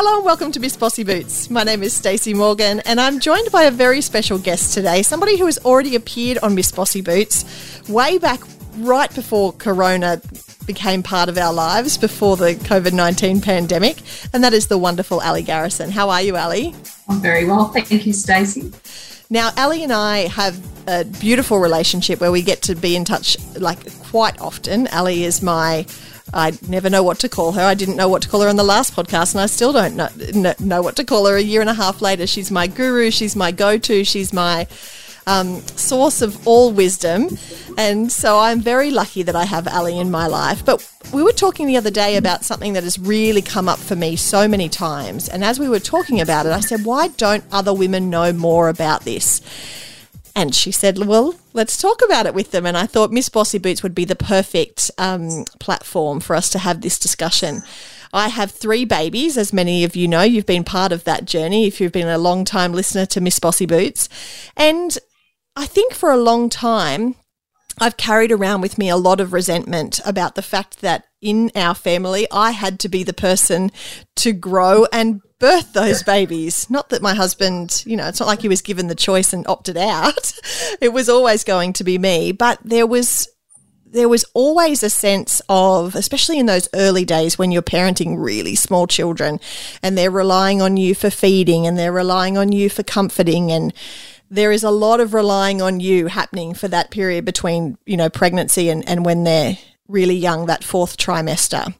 Hello 0.00 0.18
and 0.18 0.24
welcome 0.24 0.52
to 0.52 0.60
Miss 0.60 0.76
Bossy 0.76 1.02
Boots. 1.02 1.50
My 1.50 1.64
name 1.64 1.82
is 1.82 1.92
Stacey 1.92 2.32
Morgan 2.32 2.78
and 2.86 3.00
I'm 3.00 3.18
joined 3.18 3.50
by 3.50 3.64
a 3.64 3.72
very 3.72 4.00
special 4.00 4.38
guest 4.38 4.72
today, 4.72 5.02
somebody 5.02 5.36
who 5.36 5.46
has 5.46 5.58
already 5.64 5.96
appeared 5.96 6.38
on 6.38 6.54
Miss 6.54 6.70
Bossy 6.70 7.00
Boots 7.00 7.44
way 7.88 8.16
back 8.16 8.38
right 8.76 9.12
before 9.12 9.52
Corona 9.54 10.22
became 10.66 11.02
part 11.02 11.28
of 11.28 11.36
our 11.36 11.52
lives, 11.52 11.98
before 11.98 12.36
the 12.36 12.54
COVID 12.54 12.92
19 12.92 13.40
pandemic, 13.40 14.00
and 14.32 14.44
that 14.44 14.52
is 14.52 14.68
the 14.68 14.78
wonderful 14.78 15.20
Ali 15.20 15.42
Garrison. 15.42 15.90
How 15.90 16.10
are 16.10 16.22
you, 16.22 16.36
Ali? 16.36 16.76
I'm 17.08 17.20
very 17.20 17.44
well, 17.44 17.64
thank 17.64 17.90
you, 17.90 18.12
Stacey. 18.12 18.72
Now, 19.30 19.50
Ali 19.56 19.82
and 19.82 19.92
I 19.92 20.28
have 20.28 20.64
a 20.86 21.06
beautiful 21.06 21.58
relationship 21.58 22.20
where 22.20 22.30
we 22.30 22.42
get 22.42 22.62
to 22.62 22.76
be 22.76 22.94
in 22.94 23.04
touch 23.04 23.36
like 23.56 23.92
quite 24.04 24.40
often. 24.40 24.86
Ali 24.92 25.24
is 25.24 25.42
my 25.42 25.86
I 26.32 26.58
never 26.68 26.90
know 26.90 27.02
what 27.02 27.18
to 27.20 27.28
call 27.28 27.52
her. 27.52 27.62
I 27.62 27.74
didn't 27.74 27.96
know 27.96 28.08
what 28.08 28.22
to 28.22 28.28
call 28.28 28.42
her 28.42 28.48
on 28.48 28.56
the 28.56 28.64
last 28.64 28.94
podcast, 28.94 29.34
and 29.34 29.40
I 29.40 29.46
still 29.46 29.72
don't 29.72 29.96
know, 29.96 30.54
know 30.58 30.82
what 30.82 30.96
to 30.96 31.04
call 31.04 31.26
her 31.26 31.36
a 31.36 31.42
year 31.42 31.60
and 31.60 31.70
a 31.70 31.74
half 31.74 32.02
later. 32.02 32.26
She's 32.26 32.50
my 32.50 32.66
guru, 32.66 33.10
she's 33.10 33.34
my 33.34 33.50
go 33.52 33.78
to, 33.78 34.04
she's 34.04 34.32
my 34.32 34.66
um, 35.28 35.60
source 35.76 36.22
of 36.22 36.46
all 36.46 36.72
wisdom. 36.72 37.38
And 37.76 38.10
so 38.10 38.38
I'm 38.38 38.60
very 38.60 38.90
lucky 38.90 39.22
that 39.22 39.36
I 39.36 39.44
have 39.44 39.68
Ali 39.68 39.98
in 39.98 40.10
my 40.10 40.26
life. 40.26 40.64
But 40.64 40.90
we 41.12 41.22
were 41.22 41.32
talking 41.32 41.66
the 41.66 41.76
other 41.76 41.90
day 41.90 42.16
about 42.16 42.44
something 42.44 42.72
that 42.72 42.82
has 42.82 42.98
really 42.98 43.42
come 43.42 43.68
up 43.68 43.78
for 43.78 43.94
me 43.94 44.16
so 44.16 44.48
many 44.48 44.68
times. 44.68 45.28
And 45.28 45.44
as 45.44 45.60
we 45.60 45.68
were 45.68 45.80
talking 45.80 46.20
about 46.20 46.46
it, 46.46 46.52
I 46.52 46.60
said, 46.60 46.84
why 46.84 47.08
don't 47.08 47.44
other 47.52 47.74
women 47.74 48.10
know 48.10 48.32
more 48.32 48.68
about 48.68 49.02
this? 49.02 49.40
And 50.38 50.54
she 50.54 50.70
said, 50.70 50.98
Well, 50.98 51.34
let's 51.52 51.82
talk 51.82 52.00
about 52.04 52.26
it 52.26 52.32
with 52.32 52.52
them. 52.52 52.64
And 52.64 52.76
I 52.76 52.86
thought 52.86 53.10
Miss 53.10 53.28
Bossy 53.28 53.58
Boots 53.58 53.82
would 53.82 53.94
be 53.94 54.04
the 54.04 54.14
perfect 54.14 54.88
um, 54.96 55.44
platform 55.58 56.20
for 56.20 56.36
us 56.36 56.48
to 56.50 56.60
have 56.60 56.80
this 56.80 56.96
discussion. 56.96 57.62
I 58.12 58.28
have 58.28 58.52
three 58.52 58.84
babies, 58.84 59.36
as 59.36 59.52
many 59.52 59.82
of 59.82 59.96
you 59.96 60.06
know. 60.06 60.22
You've 60.22 60.46
been 60.46 60.62
part 60.62 60.92
of 60.92 61.02
that 61.02 61.24
journey 61.24 61.66
if 61.66 61.80
you've 61.80 61.90
been 61.90 62.06
a 62.06 62.18
long 62.18 62.44
time 62.44 62.72
listener 62.72 63.04
to 63.06 63.20
Miss 63.20 63.40
Bossy 63.40 63.66
Boots. 63.66 64.08
And 64.56 64.96
I 65.56 65.66
think 65.66 65.92
for 65.92 66.12
a 66.12 66.16
long 66.16 66.48
time, 66.48 67.16
I've 67.80 67.96
carried 67.96 68.30
around 68.30 68.60
with 68.60 68.78
me 68.78 68.88
a 68.88 68.96
lot 68.96 69.18
of 69.18 69.32
resentment 69.32 69.98
about 70.06 70.36
the 70.36 70.42
fact 70.42 70.82
that 70.82 71.06
in 71.20 71.50
our 71.56 71.74
family, 71.74 72.28
I 72.30 72.52
had 72.52 72.78
to 72.80 72.88
be 72.88 73.02
the 73.02 73.12
person 73.12 73.72
to 74.16 74.32
grow 74.32 74.86
and 74.92 75.20
birth 75.38 75.72
those 75.72 76.02
babies. 76.02 76.68
Not 76.70 76.88
that 76.90 77.02
my 77.02 77.14
husband, 77.14 77.82
you 77.86 77.96
know, 77.96 78.08
it's 78.08 78.20
not 78.20 78.26
like 78.26 78.42
he 78.42 78.48
was 78.48 78.62
given 78.62 78.88
the 78.88 78.94
choice 78.94 79.32
and 79.32 79.46
opted 79.46 79.76
out. 79.76 80.32
it 80.80 80.92
was 80.92 81.08
always 81.08 81.44
going 81.44 81.72
to 81.74 81.84
be 81.84 81.98
me, 81.98 82.32
but 82.32 82.58
there 82.64 82.86
was 82.86 83.28
there 83.90 84.08
was 84.08 84.24
always 84.34 84.82
a 84.82 84.90
sense 84.90 85.40
of, 85.48 85.94
especially 85.94 86.38
in 86.38 86.44
those 86.44 86.68
early 86.74 87.06
days 87.06 87.38
when 87.38 87.50
you're 87.50 87.62
parenting 87.62 88.22
really 88.22 88.54
small 88.54 88.86
children 88.86 89.40
and 89.82 89.96
they're 89.96 90.10
relying 90.10 90.60
on 90.60 90.76
you 90.76 90.94
for 90.94 91.08
feeding 91.08 91.66
and 91.66 91.78
they're 91.78 91.90
relying 91.90 92.36
on 92.36 92.52
you 92.52 92.68
for 92.68 92.82
comforting 92.82 93.50
and 93.50 93.72
there 94.30 94.52
is 94.52 94.62
a 94.62 94.70
lot 94.70 95.00
of 95.00 95.14
relying 95.14 95.62
on 95.62 95.80
you 95.80 96.06
happening 96.06 96.52
for 96.52 96.68
that 96.68 96.90
period 96.90 97.24
between, 97.24 97.78
you 97.86 97.96
know, 97.96 98.10
pregnancy 98.10 98.68
and, 98.68 98.86
and 98.86 99.06
when 99.06 99.24
they're 99.24 99.56
really 99.88 100.16
young, 100.16 100.46
that 100.46 100.62
fourth 100.62 100.98
trimester. 100.98 101.74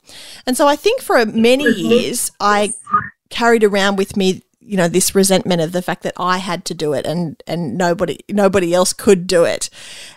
And 0.46 0.56
so 0.56 0.66
I 0.66 0.76
think 0.76 1.02
for 1.02 1.26
many 1.26 1.70
years, 1.70 2.32
I 2.40 2.72
carried 3.30 3.64
around 3.64 3.96
with 3.96 4.16
me 4.16 4.42
you 4.68 4.76
know 4.76 4.88
this 4.88 5.14
resentment 5.14 5.62
of 5.62 5.72
the 5.72 5.82
fact 5.82 6.02
that 6.02 6.12
I 6.18 6.38
had 6.38 6.64
to 6.66 6.74
do 6.74 6.92
it 6.92 7.06
and 7.06 7.42
and 7.46 7.78
nobody 7.78 8.18
nobody 8.28 8.74
else 8.74 8.92
could 8.92 9.26
do 9.26 9.44
it. 9.44 9.70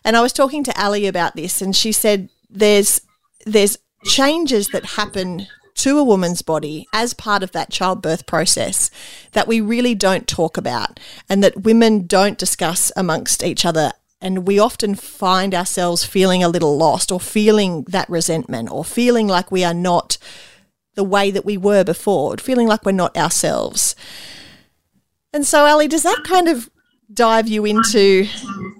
And 0.03 0.17
I 0.17 0.21
was 0.21 0.33
talking 0.33 0.63
to 0.65 0.81
Ali 0.83 1.07
about 1.07 1.35
this 1.35 1.61
and 1.61 1.75
she 1.75 1.91
said 1.93 2.29
there's 2.49 3.01
there's 3.45 3.77
changes 4.03 4.67
that 4.69 4.85
happen 4.85 5.47
to 5.75 5.97
a 5.97 6.03
woman's 6.03 6.41
body 6.41 6.85
as 6.93 7.13
part 7.13 7.43
of 7.43 7.53
that 7.53 7.71
childbirth 7.71 8.25
process 8.25 8.91
that 9.31 9.47
we 9.47 9.61
really 9.61 9.95
don't 9.95 10.27
talk 10.27 10.57
about 10.57 10.99
and 11.29 11.41
that 11.41 11.63
women 11.63 12.05
don't 12.05 12.37
discuss 12.37 12.91
amongst 12.97 13.43
each 13.43 13.65
other 13.65 13.93
and 14.19 14.45
we 14.45 14.59
often 14.59 14.95
find 14.95 15.55
ourselves 15.55 16.03
feeling 16.03 16.43
a 16.43 16.49
little 16.49 16.77
lost 16.77 17.11
or 17.11 17.19
feeling 17.19 17.83
that 17.83 18.09
resentment 18.09 18.69
or 18.69 18.83
feeling 18.83 19.27
like 19.27 19.49
we 19.49 19.63
are 19.63 19.73
not 19.73 20.17
the 20.95 21.03
way 21.03 21.31
that 21.31 21.45
we 21.45 21.57
were 21.57 21.83
before, 21.83 22.37
feeling 22.37 22.67
like 22.67 22.85
we're 22.85 22.91
not 22.91 23.15
ourselves. 23.17 23.95
And 25.33 25.45
so, 25.45 25.65
Ali, 25.65 25.87
does 25.87 26.03
that 26.03 26.23
kind 26.25 26.47
of 26.47 26.69
dive 27.13 27.47
you 27.47 27.65
into 27.65 28.27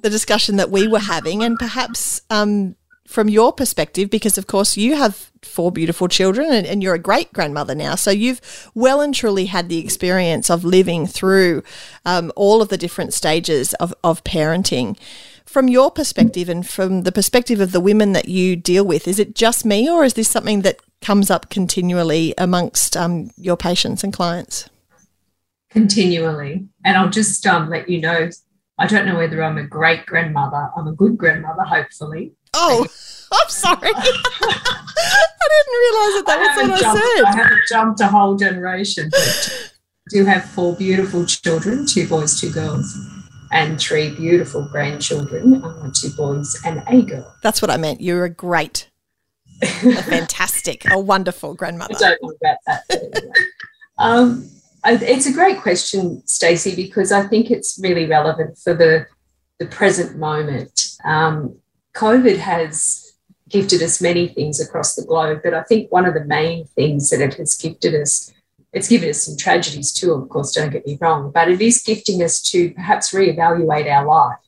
the 0.02 0.10
discussion 0.10 0.58
that 0.58 0.70
we 0.70 0.88
were 0.88 1.00
having, 1.00 1.44
and 1.44 1.58
perhaps 1.58 2.22
um, 2.30 2.76
from 3.08 3.30
your 3.30 3.52
perspective, 3.52 4.10
because 4.10 4.38
of 4.38 4.48
course 4.48 4.78
you 4.78 4.96
have 4.96 5.32
four 5.42 5.72
beautiful 5.72 6.08
children 6.08 6.52
and, 6.52 6.66
and, 6.66 6.84
you're 6.84 6.94
a 6.94 7.00
great 7.00 7.34
grandmother 7.34 7.76
now, 7.76 7.96
so 7.96 8.12
you've 8.12 8.70
well 8.74 9.02
and 9.02 9.14
truly 9.14 9.46
had 9.46 9.70
the 9.70 9.80
experience 9.80 10.50
of 10.50 10.64
living 10.64 11.06
through 11.06 11.64
um, 12.06 12.32
all 12.36 12.62
of 12.62 12.70
the 12.70 12.78
different 12.78 13.14
stages 13.14 13.74
of, 13.76 13.94
of 14.04 14.24
parenting. 14.24 14.98
From 15.52 15.68
your 15.68 15.92
perspective 15.92 16.48
and 16.48 16.66
from 16.66 17.04
the 17.04 17.12
perspective 17.12 17.60
of 17.60 17.74
the 17.74 17.82
women 17.82 18.14
that 18.14 18.30
you 18.30 18.56
deal 18.56 18.86
with, 18.86 19.06
is 19.06 19.20
it 19.20 19.36
just 19.36 19.66
me, 19.66 19.90
or 19.90 20.06
is 20.06 20.14
this 20.14 20.30
something 20.30 20.62
that 20.62 20.80
comes 21.02 21.30
up 21.30 21.50
continually 21.50 22.34
amongst 22.38 22.96
um, 22.96 23.32
your 23.36 23.58
patients 23.58 24.02
and 24.02 24.14
clients? 24.14 24.70
Continually. 25.70 26.70
And 26.86 26.98
I'll 26.98 27.10
just 27.10 27.46
um, 27.46 27.70
let 27.70 27.90
you 27.90 28.00
know 28.00 28.30
I 28.80 28.88
don't 28.88 29.06
know 29.06 29.18
whether 29.18 29.44
I'm 29.44 29.58
a 29.58 29.64
great 29.64 30.06
grandmother. 30.06 30.70
I'm 30.78 30.88
a 30.88 30.94
good 30.94 31.18
grandmother, 31.18 31.64
hopefully. 31.64 32.32
Oh, 32.54 32.88
I'm 33.34 33.50
sorry. 33.50 33.92
I 33.94 34.00
didn't 35.52 35.80
realize 35.82 36.14
that 36.16 36.24
that 36.28 36.56
was 36.56 36.70
what 36.70 36.82
jumped, 36.82 37.04
I 37.04 37.16
said. 37.18 37.26
I 37.26 37.44
haven't 37.44 37.62
jumped 37.68 38.00
a 38.00 38.08
whole 38.08 38.38
generation, 38.38 39.10
but 39.12 39.72
I 40.08 40.10
do 40.12 40.24
have 40.24 40.46
four 40.46 40.78
beautiful 40.78 41.26
children 41.26 41.86
two 41.86 42.08
boys, 42.08 42.40
two 42.40 42.52
girls, 42.52 42.98
and 43.52 43.80
three 43.80 44.16
beautiful 44.16 44.68
grandchildren 44.72 45.64
uh, 45.64 45.90
two 45.94 46.10
boys 46.12 46.60
and 46.66 46.84
a 46.88 47.02
girl. 47.02 47.36
That's 47.44 47.62
what 47.62 47.70
I 47.70 47.78
meant. 47.78 48.02
You're 48.02 48.26
a 48.26 48.30
great 48.30 48.90
a 49.62 49.68
fantastic, 50.04 50.90
a 50.92 51.00
wonderful 51.00 51.54
grandmother. 51.54 51.96
I 51.96 52.00
don't 52.00 52.24
know 52.24 52.34
about 52.42 52.58
that. 52.68 53.46
um, 53.98 54.50
it's 54.86 55.28
a 55.28 55.34
great 55.34 55.62
question, 55.62 56.26
Stacey, 56.26 56.76
because 56.76 57.12
I 57.12 57.28
think 57.28 57.52
it's 57.52 57.80
really 57.82 58.06
relevant 58.08 58.58
for 58.58 58.74
the, 58.74 59.06
the 59.60 59.68
present 59.68 60.18
moment. 60.18 60.98
Um, 61.04 61.58
COVID 61.94 62.38
has 62.38 63.14
gifted 63.50 63.84
us 63.84 64.02
many 64.02 64.30
things 64.30 64.60
across 64.60 64.96
the 64.96 65.06
globe, 65.06 65.42
but 65.44 65.54
I 65.54 65.64
think 65.64 65.92
one 65.92 66.06
of 66.06 66.14
the 66.14 66.26
main 66.26 66.66
things 66.66 67.10
that 67.10 67.22
it 67.22 67.36
has 67.36 67.56
gifted 67.56 67.94
us, 67.94 68.32
it's 68.74 68.88
given 68.88 69.10
us 69.10 69.24
some 69.24 69.38
tragedies 69.38 69.92
too, 69.92 70.14
of 70.14 70.30
course, 70.30 70.54
don't 70.54 70.72
get 70.72 70.86
me 70.86 70.98
wrong, 71.02 71.32
but 71.34 71.50
it 71.50 71.62
is 71.62 71.82
gifting 71.82 72.24
us 72.24 72.42
to 72.52 72.72
perhaps 72.72 73.14
reevaluate 73.14 73.92
our 73.92 74.06
life 74.06 74.40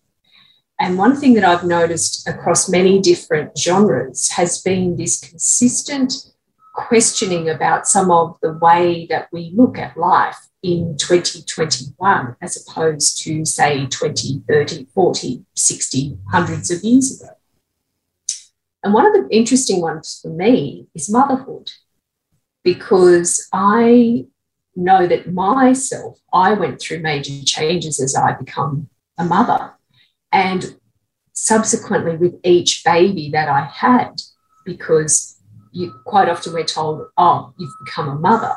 and 0.80 0.98
one 0.98 1.16
thing 1.16 1.34
that 1.36 1.46
I've 1.46 1.64
noticed 1.64 2.28
across 2.28 2.70
many 2.70 3.00
different 3.00 3.58
genres 3.58 4.30
has 4.32 4.62
been 4.62 4.98
this 4.98 5.20
consistent 5.20 6.14
questioning 6.74 7.50
about 7.50 7.88
some 7.88 8.10
of 8.12 8.38
the 8.42 8.54
way 8.54 9.06
that 9.10 9.30
we 9.32 9.54
look 9.56 9.78
at 9.78 9.96
life 9.96 10.38
in 10.64 10.98
2021 10.98 12.36
as 12.42 12.68
opposed 12.68 13.22
to, 13.22 13.46
say, 13.46 13.86
20, 13.86 14.44
30, 14.48 14.88
40, 14.94 15.46
60, 15.56 16.18
hundreds 16.32 16.72
of 16.72 16.84
years 16.84 17.22
ago. 17.22 17.32
And 18.84 18.94
one 18.94 19.06
of 19.06 19.14
the 19.14 19.28
interesting 19.34 19.80
ones 19.80 20.20
for 20.22 20.30
me 20.30 20.88
is 20.94 21.10
motherhood, 21.10 21.72
because 22.64 23.48
I 23.52 24.26
know 24.76 25.06
that 25.08 25.32
myself, 25.32 26.20
I 26.32 26.54
went 26.54 26.82
through 26.82 27.00
major 27.00 27.44
changes 27.46 28.00
as 28.00 28.16
I 28.16 28.34
become 28.34 28.90
a 29.18 29.26
mother. 29.26 29.74
And 30.32 30.78
subsequently, 31.34 32.18
with 32.18 32.40
each 32.44 32.84
baby 32.84 33.30
that 33.32 33.50
I 33.50 33.66
had, 33.66 34.22
because 34.66 35.38
you 35.72 35.94
quite 36.06 36.30
often 36.30 36.54
we're 36.54 36.64
told, 36.64 37.08
oh, 37.18 37.54
you've 37.58 37.74
become 37.86 38.10
a 38.10 38.16
mother. 38.16 38.56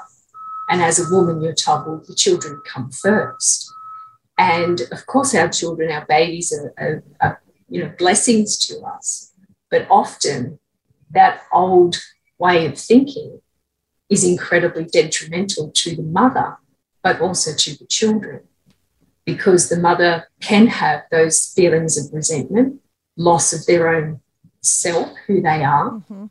And 0.69 0.83
as 0.83 0.99
a 0.99 1.15
woman, 1.15 1.43
you're 1.43 1.55
told, 1.55 1.87
well, 1.87 2.03
the 2.07 2.15
children 2.15 2.61
come 2.67 2.91
first. 2.91 3.71
And 4.39 4.83
of 4.93 5.07
course, 5.07 5.35
our 5.35 5.49
children, 5.49 5.91
our 5.91 6.05
babies 6.07 6.53
are, 6.53 6.75
are, 6.79 7.05
are 7.21 7.43
you 7.69 7.83
know, 7.83 7.93
blessings 7.99 8.59
to 8.67 8.81
us. 8.81 9.33
But 9.71 9.87
often 9.91 10.59
that 11.11 11.43
old 11.53 11.97
way 12.39 12.67
of 12.67 12.79
thinking 12.79 13.41
is 14.09 14.25
incredibly 14.25 14.85
detrimental 14.85 15.71
to 15.73 15.97
the 15.97 16.03
mother, 16.03 16.59
but 17.03 17.21
also 17.21 17.55
to 17.55 17.77
the 17.77 17.87
children 17.87 18.41
because 19.27 19.69
the 19.69 19.79
mother 19.79 20.29
can 20.41 20.69
have 20.69 21.03
those 21.11 21.53
feelings 21.53 21.99
of 21.99 22.15
resentment, 22.15 22.81
loss 23.17 23.53
of 23.53 23.67
their 23.67 23.89
own 23.89 24.21
self, 24.63 25.11
who 25.27 25.43
they 25.43 25.65
are, 25.65 25.91
mm-hmm. 25.91 26.27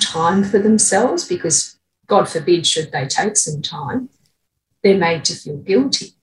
time 0.00 0.44
for 0.44 0.58
themselves, 0.58 1.26
because 1.26 1.78
God 2.08 2.28
forbid, 2.28 2.66
should 2.66 2.90
they 2.90 3.06
take 3.06 3.36
some 3.36 3.62
time, 3.62 4.10
they're 4.82 4.98
made 4.98 5.24
to 5.26 5.34
feel 5.34 5.58
guilty. 5.58 6.14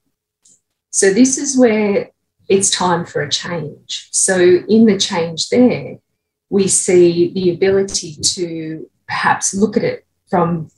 So, 0.90 1.12
this 1.12 1.38
is 1.38 1.58
where 1.58 2.10
it's 2.48 2.70
time 2.70 3.06
for 3.06 3.22
a 3.22 3.30
change. 3.30 4.08
So, 4.10 4.38
in 4.68 4.84
the 4.84 4.98
change 4.98 5.48
there, 5.48 5.98
we 6.50 6.68
see 6.68 7.32
the 7.32 7.50
ability 7.50 8.16
to 8.22 8.90
perhaps 9.06 9.54
look 9.54 9.76
at 9.76 9.84
it 9.84 10.06
from 10.28 10.70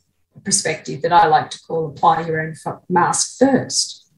perspective 0.44 1.02
that 1.02 1.12
I 1.12 1.26
like 1.26 1.50
to 1.50 1.60
call 1.60 1.88
apply 1.88 2.26
your 2.26 2.40
own 2.40 2.54
mask 2.88 3.38
first. 3.38 4.10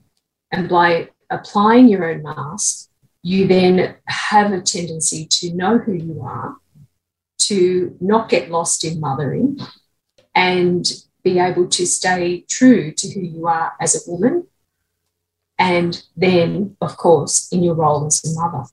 And 0.51 0.69
by 0.69 1.11
applying 1.31 1.89
your 1.89 2.11
own 2.11 2.23
mask, 2.23 2.91
you 3.23 3.47
then 3.47 3.97
have 4.07 4.53
a 4.53 4.61
tendency 4.61 5.27
to 5.27 5.55
know 5.55 5.79
who 5.79 5.93
you 5.93 6.23
are, 6.23 6.57
to 7.39 7.97
not 8.01 8.29
get 8.29 8.51
lost 8.51 8.85
in 8.85 9.01
mothering, 9.01 9.59
and 10.35 10.91
be 11.23 11.39
able 11.39 11.69
to 11.69 11.87
stay 11.87 12.45
true 12.49 12.93
to 12.93 13.09
who 13.13 13.21
you 13.21 13.47
are 13.47 13.73
as 13.81 13.95
a 13.95 14.11
woman. 14.11 14.47
And 15.59 16.03
then, 16.17 16.77
of 16.81 16.97
course, 16.97 17.49
in 17.53 17.63
your 17.63 17.75
role 17.75 18.07
as 18.07 18.25
a 18.25 18.41
mother. 18.41 18.65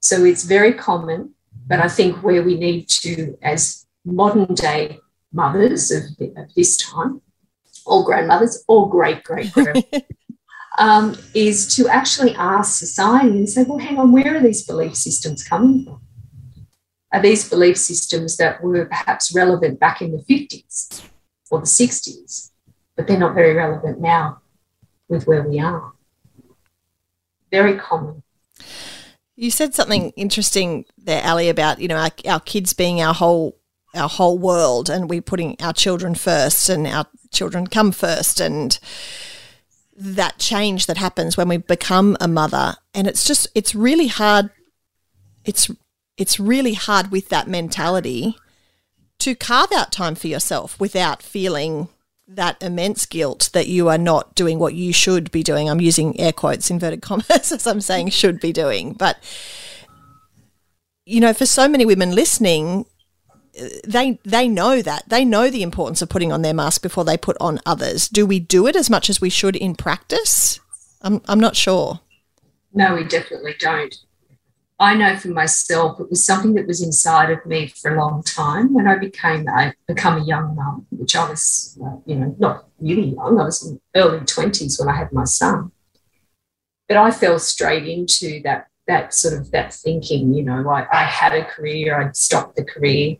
So 0.00 0.24
it's 0.24 0.44
very 0.44 0.72
common, 0.72 1.34
but 1.66 1.80
I 1.80 1.88
think 1.88 2.22
where 2.22 2.42
we 2.42 2.56
need 2.56 2.88
to, 2.90 3.36
as 3.42 3.86
modern 4.04 4.54
day 4.54 5.00
mothers 5.34 5.90
of, 5.90 6.04
of 6.36 6.54
this 6.54 6.76
time, 6.78 7.20
or 7.84 8.04
grandmothers, 8.04 8.64
or 8.68 8.88
great 8.88 9.22
great 9.24 9.52
grandmothers, 9.52 10.02
um, 10.78 11.16
is 11.34 11.74
to 11.76 11.88
actually 11.88 12.34
ask 12.36 12.78
society 12.78 13.30
and 13.30 13.48
say, 13.48 13.64
well, 13.64 13.78
hang 13.78 13.98
on, 13.98 14.12
where 14.12 14.36
are 14.36 14.40
these 14.40 14.64
belief 14.64 14.94
systems 14.96 15.44
coming 15.44 15.84
from? 15.84 16.00
Are 17.12 17.22
these 17.22 17.48
belief 17.48 17.76
systems 17.76 18.36
that 18.38 18.62
were 18.62 18.86
perhaps 18.86 19.34
relevant 19.34 19.78
back 19.78 20.02
in 20.02 20.10
the 20.10 20.18
50s 20.18 21.04
or 21.50 21.60
the 21.60 21.66
60s, 21.66 22.50
but 22.96 23.06
they're 23.06 23.18
not 23.18 23.34
very 23.34 23.54
relevant 23.54 24.00
now 24.00 24.40
with 25.08 25.26
where 25.26 25.42
we 25.42 25.60
are? 25.60 25.92
Very 27.52 27.76
common. 27.78 28.22
You 29.36 29.50
said 29.50 29.74
something 29.74 30.10
interesting 30.16 30.86
there, 30.98 31.22
Ali, 31.24 31.48
about 31.48 31.80
you 31.80 31.88
know 31.88 31.96
our, 31.96 32.10
our 32.26 32.40
kids 32.40 32.72
being 32.72 33.00
our 33.00 33.14
whole 33.14 33.56
our 33.94 34.08
whole 34.08 34.38
world, 34.38 34.88
and 34.90 35.08
we're 35.08 35.22
putting 35.22 35.56
our 35.60 35.72
children 35.72 36.14
first, 36.14 36.68
and 36.68 36.86
our 36.86 37.06
children 37.32 37.66
come 37.66 37.92
first, 37.92 38.40
and 38.40 38.78
that 39.96 40.38
change 40.38 40.86
that 40.86 40.96
happens 40.96 41.36
when 41.36 41.48
we 41.48 41.56
become 41.56 42.16
a 42.20 42.28
mother, 42.28 42.76
and 42.94 43.06
it's 43.06 43.24
just 43.24 43.48
it's 43.54 43.74
really 43.74 44.08
hard. 44.08 44.50
It's 45.44 45.70
it's 46.16 46.38
really 46.40 46.74
hard 46.74 47.10
with 47.10 47.28
that 47.28 47.48
mentality 47.48 48.36
to 49.18 49.34
carve 49.34 49.72
out 49.72 49.92
time 49.92 50.14
for 50.14 50.28
yourself 50.28 50.78
without 50.78 51.22
feeling 51.22 51.88
that 52.26 52.62
immense 52.62 53.06
guilt 53.06 53.50
that 53.52 53.66
you 53.66 53.88
are 53.88 53.98
not 53.98 54.34
doing 54.34 54.58
what 54.58 54.74
you 54.74 54.92
should 54.92 55.30
be 55.30 55.42
doing. 55.42 55.68
I'm 55.68 55.80
using 55.80 56.18
air 56.18 56.32
quotes, 56.32 56.70
inverted 56.70 57.02
commas, 57.02 57.30
as 57.52 57.66
I'm 57.66 57.80
saying 57.80 58.10
should 58.10 58.40
be 58.40 58.52
doing. 58.52 58.94
But, 58.94 59.18
you 61.04 61.20
know, 61.20 61.34
for 61.34 61.46
so 61.46 61.68
many 61.68 61.84
women 61.84 62.14
listening, 62.14 62.86
they 63.84 64.18
they 64.24 64.48
know 64.48 64.82
that 64.82 65.08
they 65.08 65.24
know 65.24 65.50
the 65.50 65.62
importance 65.62 66.02
of 66.02 66.08
putting 66.08 66.32
on 66.32 66.42
their 66.42 66.54
mask 66.54 66.82
before 66.82 67.04
they 67.04 67.16
put 67.16 67.36
on 67.40 67.60
others. 67.64 68.08
Do 68.08 68.26
we 68.26 68.40
do 68.40 68.66
it 68.66 68.76
as 68.76 68.90
much 68.90 69.08
as 69.08 69.20
we 69.20 69.30
should 69.30 69.56
in 69.56 69.74
practice? 69.74 70.60
I'm 71.02 71.20
I'm 71.26 71.40
not 71.40 71.56
sure. 71.56 72.00
No, 72.72 72.94
we 72.94 73.04
definitely 73.04 73.54
don't. 73.58 73.94
I 74.80 74.94
know 74.94 75.16
for 75.16 75.28
myself, 75.28 76.00
it 76.00 76.10
was 76.10 76.26
something 76.26 76.54
that 76.54 76.66
was 76.66 76.82
inside 76.82 77.30
of 77.30 77.46
me 77.46 77.68
for 77.68 77.94
a 77.94 77.98
long 77.98 78.24
time. 78.24 78.74
When 78.74 78.88
I 78.88 78.98
became 78.98 79.46
a 79.46 79.72
become 79.86 80.20
a 80.20 80.24
young 80.24 80.56
mum, 80.56 80.86
which 80.90 81.14
I 81.14 81.30
was, 81.30 81.78
you 82.06 82.16
know, 82.16 82.34
not 82.38 82.66
really 82.80 83.14
young. 83.14 83.38
I 83.38 83.44
was 83.44 83.64
in 83.64 83.80
early 83.94 84.24
twenties 84.26 84.78
when 84.78 84.88
I 84.88 84.96
had 84.96 85.12
my 85.12 85.24
son. 85.24 85.70
But 86.88 86.96
I 86.96 87.12
fell 87.12 87.38
straight 87.38 87.86
into 87.86 88.42
that 88.42 88.66
that 88.88 89.14
sort 89.14 89.34
of 89.34 89.52
that 89.52 89.72
thinking. 89.72 90.34
You 90.34 90.42
know, 90.42 90.68
I, 90.68 90.86
I 90.92 91.04
had 91.04 91.32
a 91.34 91.44
career, 91.44 92.00
I'd 92.00 92.16
stopped 92.16 92.56
the 92.56 92.64
career, 92.64 93.16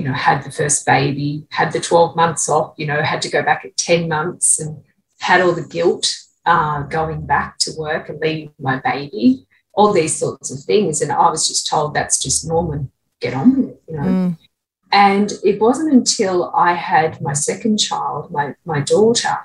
you 0.00 0.08
know, 0.08 0.14
had 0.14 0.42
the 0.42 0.50
first 0.50 0.86
baby, 0.86 1.46
had 1.50 1.72
the 1.72 1.80
twelve 1.80 2.16
months 2.16 2.48
off. 2.48 2.74
You 2.76 2.86
know, 2.86 3.02
had 3.02 3.22
to 3.22 3.30
go 3.30 3.42
back 3.42 3.64
at 3.64 3.76
ten 3.76 4.08
months, 4.08 4.58
and 4.58 4.82
had 5.20 5.40
all 5.40 5.52
the 5.52 5.66
guilt 5.66 6.16
uh, 6.46 6.82
going 6.82 7.26
back 7.26 7.58
to 7.58 7.72
work 7.76 8.08
and 8.08 8.20
leaving 8.20 8.54
my 8.58 8.80
baby 8.80 9.46
all 9.74 9.92
these 9.92 10.16
sorts 10.16 10.50
of 10.50 10.60
things. 10.64 11.00
And 11.00 11.12
I 11.12 11.30
was 11.30 11.48
just 11.48 11.66
told 11.66 11.94
that's 11.94 12.18
just 12.18 12.46
normal, 12.46 12.90
get 13.20 13.34
on 13.34 13.56
with 13.56 13.68
it, 13.70 13.82
you 13.88 13.96
know. 13.96 14.02
Mm. 14.02 14.38
And 14.92 15.32
it 15.44 15.60
wasn't 15.60 15.92
until 15.92 16.52
I 16.54 16.72
had 16.74 17.20
my 17.20 17.32
second 17.32 17.78
child, 17.78 18.30
my, 18.30 18.54
my 18.64 18.80
daughter, 18.80 19.36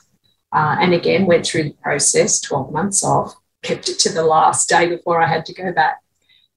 uh, 0.52 0.78
and 0.80 0.94
again 0.94 1.25
went 1.25 1.46
through 1.46 1.63
the 1.63 1.75
process 1.84 2.40
12 2.42 2.72
months 2.72 3.04
off, 3.04 3.36
kept 3.62 3.90
it 3.90 4.00
to 4.00 4.10
the 4.12 4.24
last 4.24 4.68
day 4.68 4.88
before 4.88 5.22
I 5.22 5.28
had 5.28 5.46
to 5.46 5.54
go 5.54 5.72
back, 5.72 6.02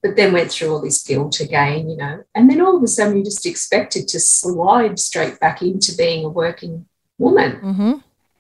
but 0.03 0.17
then 0.17 0.33
went 0.33 0.51
through 0.51 0.73
all 0.73 0.81
this 0.81 1.03
guilt 1.03 1.41
again, 1.41 1.91
you 1.91 1.97
know. 1.97 2.23
And 2.35 2.51
then 2.51 2.61
all 2.61 2.77
of 2.77 2.83
a 2.83 2.87
sudden, 2.87 3.17
you 3.17 3.25
just 3.25 3.47
expected 3.47 4.09
to 4.09 4.21
slide 4.21 4.99
straight 4.99 5.41
back 5.41 5.63
into 5.63 5.95
being 5.97 6.25
a 6.25 6.29
working 6.29 6.87
woman. 7.19 7.61
Mm-hmm. 7.61 7.93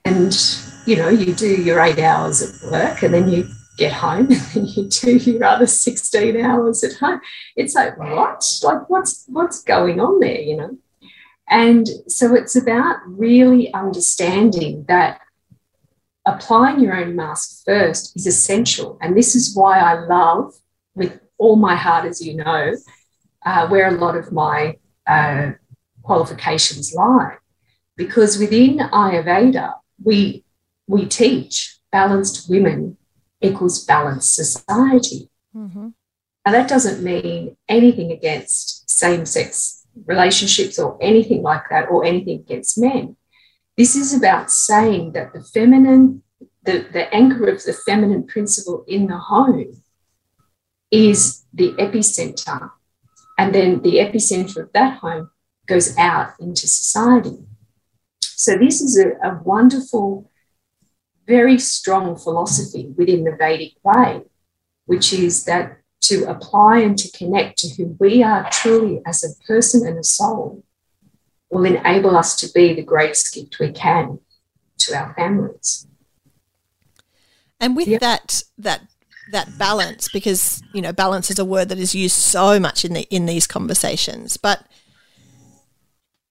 And, 0.05 0.87
you 0.87 0.97
know, 0.97 1.09
you 1.09 1.35
do 1.35 1.49
your 1.49 1.81
eight 1.81 1.99
hours 1.99 2.43
at 2.43 2.71
work 2.71 3.03
and 3.03 3.13
then 3.13 3.29
you 3.29 3.49
get 3.77 3.93
home 3.93 4.29
and 4.55 4.69
you 4.77 4.89
do 4.89 5.17
your 5.17 5.45
other 5.45 5.67
16 5.67 6.41
hours 6.41 6.85
at 6.85 6.95
home. 6.95 7.21
It's 7.57 7.75
like, 7.75 7.99
what? 7.99 8.45
Like, 8.63 8.89
what's 8.89 9.25
what's 9.29 9.63
going 9.63 10.01
on 10.01 10.21
there, 10.21 10.41
you 10.41 10.57
know? 10.57 10.79
And 11.51 11.89
so 12.09 12.35
it's 12.35 12.57
about 12.57 12.97
really 13.07 13.73
understanding 13.73 14.85
that 14.89 15.21
applying 16.27 16.81
your 16.81 16.95
own 16.95 17.17
mask 17.17 17.65
first 17.65 18.15
is 18.17 18.27
essential. 18.27 18.99
And 19.01 19.17
this 19.17 19.35
is 19.35 19.57
why 19.57 19.79
I 19.79 20.05
love, 20.05 20.55
all 21.39 21.57
my 21.57 21.75
heart, 21.75 22.05
as 22.05 22.25
you 22.25 22.35
know, 22.35 22.75
uh, 23.45 23.69
where 23.69 23.89
a 23.89 23.93
lot 23.93 24.17
of 24.17 24.33
my 24.33 24.77
uh, 25.07 25.53
qualifications 26.03 26.95
lie. 26.95 27.37
Because 27.97 28.39
within 28.39 28.79
Ayurveda, 28.79 29.75
we, 30.03 30.45
we 30.87 31.07
teach 31.07 31.79
balanced 31.91 32.51
women 32.51 32.97
equals 33.41 33.85
balanced 33.85 34.35
society. 34.35 35.31
Mm-hmm. 35.55 35.89
Now, 36.45 36.53
that 36.53 36.69
doesn't 36.69 37.03
mean 37.03 37.57
anything 37.69 38.13
against 38.13 38.89
same 38.91 39.27
sex 39.27 39.87
relationships 40.07 40.79
or 40.79 40.97
anything 41.01 41.43
like 41.43 41.65
that, 41.71 41.89
or 41.91 42.05
anything 42.05 42.41
against 42.41 42.79
men. 42.79 43.17
This 43.77 43.97
is 43.97 44.15
about 44.15 44.51
saying 44.51 45.13
that 45.13 45.33
the 45.33 45.43
feminine, 45.43 46.23
the, 46.63 46.87
the 46.93 47.13
anchor 47.15 47.49
of 47.49 47.63
the 47.65 47.73
feminine 47.73 48.27
principle 48.27 48.85
in 48.87 49.07
the 49.07 49.19
home 49.19 49.83
is 50.91 51.45
the 51.53 51.73
epicenter. 51.73 52.71
And 53.37 53.55
then 53.55 53.83
the 53.83 53.97
epicenter 53.97 54.65
of 54.65 54.73
that 54.73 54.99
home 54.99 55.31
goes 55.67 55.97
out 55.97 56.35
into 56.41 56.67
society. 56.67 57.39
So, 58.21 58.57
this 58.57 58.81
is 58.81 58.99
a, 58.99 59.11
a 59.27 59.41
wonderful 59.43 60.31
very 61.27 61.59
strong 61.59 62.17
philosophy 62.17 62.89
within 62.97 63.25
the 63.25 63.37
Vedic 63.37 63.75
way, 63.85 64.23
which 64.87 65.13
is 65.13 65.45
that 65.45 65.79
to 66.01 66.25
apply 66.25 66.79
and 66.79 66.97
to 66.99 67.11
connect 67.17 67.59
to 67.59 67.69
who 67.69 67.97
we 68.01 68.23
are 68.23 68.49
truly 68.51 69.03
as 69.05 69.23
a 69.23 69.45
person 69.47 69.87
and 69.87 69.99
a 69.99 70.05
soul 70.05 70.65
will 71.51 71.65
enable 71.65 72.17
us 72.17 72.35
to 72.37 72.51
be 72.53 72.73
the 72.73 72.83
greatest 72.83 73.35
gift 73.35 73.59
we 73.59 73.71
can 73.71 74.19
to 74.79 74.97
our 74.97 75.15
families. 75.15 75.87
And 77.61 77.77
with 77.77 78.01
that 78.01 78.45
that 78.57 78.83
that 79.33 79.59
balance, 79.59 80.09
because 80.09 80.63
you 80.73 80.81
know, 80.81 80.93
balance 80.93 81.31
is 81.31 81.39
a 81.39 81.45
word 81.45 81.69
that 81.69 81.79
is 81.79 81.95
used 81.95 82.17
so 82.17 82.59
much 82.59 82.85
in 82.85 82.95
the 82.95 83.03
in 83.11 83.27
these 83.27 83.47
conversations, 83.47 84.37
but 84.37 84.65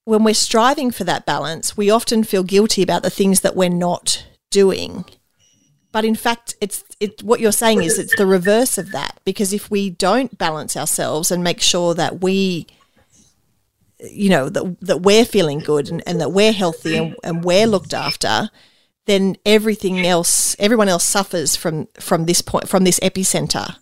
when 0.07 0.23
we're 0.23 0.33
striving 0.33 0.89
for 0.89 1.03
that 1.03 1.25
balance, 1.25 1.75
we 1.75 1.89
often 1.89 2.23
feel 2.23 2.41
guilty 2.41 2.81
about 2.81 3.03
the 3.03 3.09
things 3.09 3.41
that 3.41 3.57
we're 3.57 3.67
not 3.67 4.25
doing. 4.49 5.03
But 5.91 6.05
in 6.05 6.15
fact, 6.15 6.55
it's 6.61 6.85
it, 7.01 7.21
what 7.23 7.41
you're 7.41 7.51
saying 7.51 7.83
is 7.83 7.99
it's 7.99 8.15
the 8.15 8.25
reverse 8.25 8.77
of 8.77 8.93
that 8.93 9.19
because 9.25 9.51
if 9.51 9.69
we 9.69 9.89
don't 9.89 10.37
balance 10.37 10.77
ourselves 10.77 11.29
and 11.29 11.43
make 11.43 11.59
sure 11.59 11.93
that 11.93 12.21
we, 12.21 12.67
you 13.99 14.29
know, 14.29 14.47
that, 14.47 14.79
that 14.79 15.01
we're 15.01 15.25
feeling 15.25 15.59
good 15.59 15.89
and, 15.89 16.01
and 16.07 16.21
that 16.21 16.31
we're 16.31 16.53
healthy 16.53 16.95
and, 16.95 17.15
and 17.21 17.43
we're 17.43 17.67
looked 17.67 17.93
after, 17.93 18.49
then 19.07 19.37
everything 19.45 20.05
else, 20.05 20.55
everyone 20.59 20.89
else 20.89 21.05
suffers 21.05 21.55
from 21.55 21.87
from 21.99 22.25
this 22.25 22.41
point, 22.41 22.69
from 22.69 22.83
this 22.83 22.99
epicenter. 22.99 23.77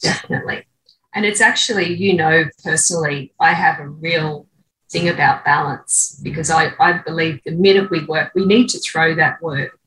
Definitely. 0.00 0.66
And 1.14 1.24
it's 1.24 1.40
actually, 1.40 1.94
you 1.94 2.14
know, 2.14 2.44
personally, 2.62 3.32
I 3.40 3.54
have 3.54 3.80
a 3.80 3.88
real 3.88 4.46
thing 4.90 5.08
about 5.08 5.44
balance 5.44 6.20
because 6.22 6.50
I, 6.50 6.72
I 6.78 6.98
believe 6.98 7.40
the 7.44 7.52
minute 7.52 7.90
we 7.90 8.04
work, 8.04 8.32
we 8.34 8.44
need 8.44 8.68
to 8.70 8.78
throw 8.80 9.14
that 9.14 9.40
work 9.40 9.78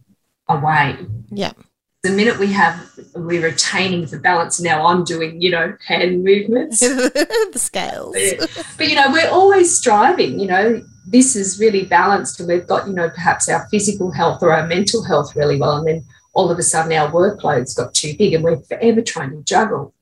away. 0.48 0.98
Yeah. 1.30 1.52
The 2.04 2.12
minute 2.12 2.40
we 2.40 2.54
have, 2.54 2.90
we're 3.14 3.44
retaining 3.44 4.06
the 4.06 4.20
balance. 4.20 4.62
Now 4.62 4.88
I'm 4.88 5.04
doing, 5.04 5.42
you 5.42 5.52
know, 5.52 5.76
hand 5.86 6.24
movements, 6.24 6.80
the 6.80 7.52
scales. 7.56 8.16
but, 8.78 8.88
you 8.88 8.96
know, 8.96 9.12
we're 9.12 9.30
always 9.30 9.78
striving, 9.78 10.40
you 10.40 10.48
know, 10.48 10.82
this 11.08 11.36
is 11.36 11.60
really 11.60 11.86
balanced 11.86 12.40
and 12.40 12.50
we've 12.50 12.68
got, 12.68 12.88
you 12.88 12.94
know, 12.94 13.10
perhaps 13.10 13.48
our 13.48 13.68
physical 13.70 14.12
health 14.12 14.44
or 14.44 14.52
our 14.52 14.68
mental 14.68 15.04
health 15.04 15.36
really 15.36 15.58
well. 15.58 15.78
And 15.78 15.88
then 15.88 16.06
all 16.34 16.52
of 16.52 16.60
a 16.60 16.64
sudden 16.64 16.92
our 16.94 17.10
workload's 17.10 17.74
got 17.74 17.94
too 17.94 18.16
big 18.18 18.34
and 18.34 18.44
we're 18.44 18.58
forever 18.58 19.02
trying 19.02 19.32
to 19.32 19.44
juggle. 19.44 19.94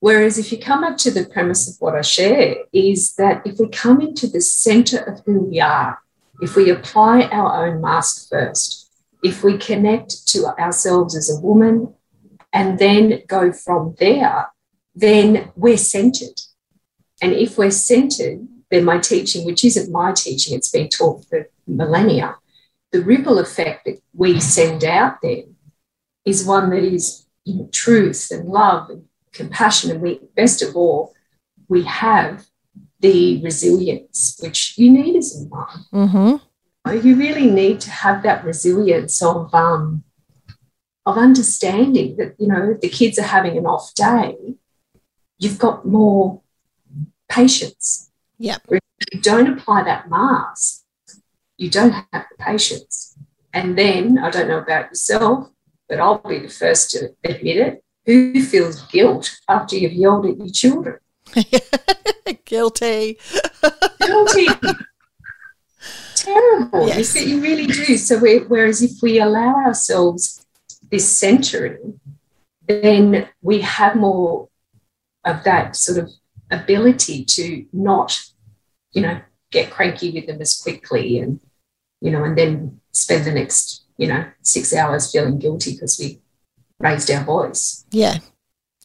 Whereas 0.00 0.36
if 0.36 0.52
you 0.52 0.58
come 0.58 0.84
up 0.84 0.96
to 0.98 1.10
the 1.10 1.24
premise 1.24 1.68
of 1.68 1.80
what 1.80 1.94
I 1.94 2.02
share, 2.02 2.56
is 2.72 3.14
that 3.14 3.46
if 3.46 3.58
we 3.58 3.68
come 3.68 4.00
into 4.00 4.26
the 4.26 4.40
center 4.40 4.98
of 4.98 5.22
who 5.24 5.40
we 5.40 5.60
are, 5.60 5.98
if 6.40 6.56
we 6.56 6.70
apply 6.70 7.22
our 7.24 7.66
own 7.66 7.80
mask 7.80 8.28
first, 8.28 8.90
if 9.22 9.44
we 9.44 9.56
connect 9.56 10.26
to 10.28 10.46
ourselves 10.58 11.16
as 11.16 11.30
a 11.30 11.40
woman 11.40 11.94
and 12.52 12.78
then 12.78 13.22
go 13.28 13.52
from 13.52 13.94
there, 14.00 14.48
then 14.94 15.52
we're 15.54 15.76
centered. 15.76 16.40
And 17.22 17.32
if 17.32 17.56
we're 17.56 17.70
centered, 17.70 18.48
then 18.72 18.86
my 18.86 18.98
teaching, 18.98 19.44
which 19.44 19.64
isn't 19.66 19.92
my 19.92 20.12
teaching, 20.12 20.56
it's 20.56 20.70
been 20.70 20.88
taught 20.88 21.26
for 21.26 21.46
millennia, 21.66 22.36
the 22.90 23.02
ripple 23.02 23.38
effect 23.38 23.84
that 23.84 24.00
we 24.14 24.40
send 24.40 24.82
out 24.82 25.20
then 25.22 25.54
is 26.24 26.46
one 26.46 26.70
that 26.70 26.82
is 26.82 27.26
truth 27.70 28.28
and 28.30 28.48
love 28.48 28.88
and 28.88 29.04
compassion. 29.32 29.90
And 29.90 30.00
we, 30.00 30.20
best 30.34 30.62
of 30.62 30.74
all, 30.74 31.12
we 31.68 31.82
have 31.82 32.46
the 33.00 33.42
resilience 33.42 34.38
which 34.42 34.78
you 34.78 34.90
need 34.90 35.16
as 35.16 35.36
a 35.36 35.48
mom. 35.48 35.86
Mm-hmm. 35.92 37.06
You 37.06 37.16
really 37.16 37.50
need 37.50 37.78
to 37.80 37.90
have 37.90 38.22
that 38.22 38.42
resilience 38.42 39.22
of 39.22 39.54
um, 39.54 40.02
of 41.04 41.18
understanding 41.18 42.16
that 42.16 42.36
you 42.38 42.48
know 42.48 42.76
the 42.80 42.88
kids 42.88 43.18
are 43.18 43.22
having 43.36 43.56
an 43.58 43.66
off 43.66 43.94
day. 43.94 44.36
You've 45.38 45.58
got 45.58 45.86
more 45.86 46.40
patience. 47.28 48.11
Yeah. 48.42 48.56
If 48.68 48.80
you 49.12 49.20
don't 49.20 49.56
apply 49.56 49.84
that 49.84 50.10
mask, 50.10 50.82
you 51.58 51.70
don't 51.70 51.92
have 51.92 52.26
the 52.28 52.36
patience. 52.40 53.16
And 53.54 53.78
then 53.78 54.18
I 54.18 54.30
don't 54.30 54.48
know 54.48 54.58
about 54.58 54.90
yourself, 54.90 55.48
but 55.88 56.00
I'll 56.00 56.18
be 56.18 56.40
the 56.40 56.48
first 56.48 56.90
to 56.90 57.14
admit 57.22 57.56
it. 57.56 57.84
Who 58.06 58.42
feels 58.42 58.82
guilt 58.88 59.38
after 59.48 59.76
you've 59.76 59.92
yelled 59.92 60.26
at 60.26 60.38
your 60.38 60.48
children? 60.48 60.98
Guilty. 62.44 63.20
Guilty. 64.00 64.46
Terrible. 66.16 66.88
Yes. 66.88 67.14
You 67.14 67.40
really 67.40 67.68
do. 67.68 67.96
So, 67.96 68.18
whereas 68.18 68.82
if 68.82 69.00
we 69.00 69.20
allow 69.20 69.54
ourselves 69.54 70.44
this 70.90 71.16
centering, 71.16 72.00
then 72.66 73.28
we 73.40 73.60
have 73.60 73.94
more 73.94 74.48
of 75.24 75.44
that 75.44 75.76
sort 75.76 75.98
of 75.98 76.10
ability 76.52 77.24
to 77.24 77.64
not, 77.72 78.24
you 78.92 79.02
know, 79.02 79.20
get 79.50 79.70
cranky 79.70 80.10
with 80.10 80.26
them 80.26 80.40
as 80.40 80.60
quickly 80.60 81.18
and, 81.18 81.40
you 82.00 82.10
know, 82.10 82.24
and 82.24 82.36
then 82.36 82.80
spend 82.92 83.24
the 83.24 83.32
next, 83.32 83.84
you 83.96 84.06
know, 84.06 84.24
six 84.42 84.74
hours 84.74 85.10
feeling 85.10 85.38
guilty 85.38 85.72
because 85.72 85.98
we 85.98 86.20
raised 86.78 87.10
our 87.10 87.24
voice. 87.24 87.84
Yeah. 87.90 88.18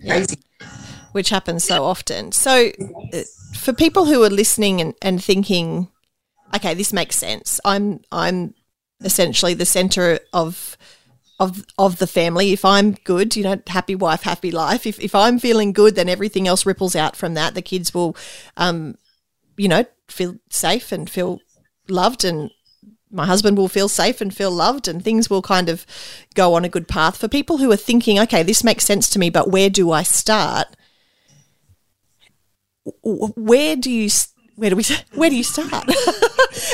Crazy. 0.06 0.38
Yeah. 0.62 0.68
Which 1.12 1.30
happens 1.30 1.64
so 1.64 1.84
often. 1.84 2.32
So, 2.32 2.72
uh, 3.14 3.22
for 3.56 3.74
people 3.74 4.06
who 4.06 4.24
are 4.24 4.30
listening 4.30 4.82
and, 4.82 4.94
and 5.02 5.24
thinking, 5.24 5.90
okay, 6.56 6.74
this 6.74 6.94
makes 6.94 7.16
sense. 7.16 7.60
I'm 7.66 8.02
I'm 8.12 8.54
essentially 9.04 9.54
the 9.54 9.66
center 9.66 10.20
of 10.34 10.78
of 11.40 11.66
of 11.78 11.98
the 11.98 12.08
family. 12.08 12.52
If 12.52 12.66
I'm 12.66 12.92
good, 12.92 13.36
you 13.36 13.44
know, 13.44 13.62
happy 13.68 13.96
wife, 13.96 14.24
happy 14.24 14.52
life. 14.52 14.86
If 14.86 15.00
if 15.00 15.16
I'm 15.16 15.40
feeling 15.40 15.74
good, 15.74 15.96
then 15.96 16.10
everything 16.10 16.48
else 16.48 16.66
ripples 16.66 16.96
out 16.96 17.16
from 17.16 17.34
that. 17.36 17.56
The 17.56 17.62
kids 17.62 17.94
will, 17.94 18.16
um, 18.58 18.96
you 19.58 19.68
know, 19.68 19.86
feel 20.08 20.36
safe 20.50 20.92
and 20.92 21.10
feel 21.10 21.42
loved, 21.90 22.24
and 22.24 22.52
my 23.12 23.26
husband 23.26 23.58
will 23.58 23.68
feel 23.68 23.90
safe 23.90 24.22
and 24.22 24.36
feel 24.36 24.52
loved 24.52 24.88
and 24.88 25.04
things 25.04 25.30
will 25.30 25.42
kind 25.42 25.70
of 25.70 25.86
go 26.36 26.54
on 26.54 26.66
a 26.66 26.70
good 26.70 26.88
path. 26.88 27.18
For 27.18 27.28
people 27.28 27.58
who 27.58 27.72
are 27.72 27.78
thinking, 27.78 28.20
okay, 28.20 28.44
this 28.44 28.64
makes 28.64 28.86
sense 28.86 29.10
to 29.12 29.20
me, 29.20 29.30
but 29.30 29.50
where 29.50 29.70
do 29.70 29.92
I 29.92 30.04
start? 30.04 30.68
Where 33.04 33.76
do 33.76 33.92
you 33.92 34.10
where 34.56 34.70
do 34.70 34.76
we 34.76 34.84
where 35.14 35.30
do 35.30 35.36
you 35.36 35.44
start? 35.44 35.86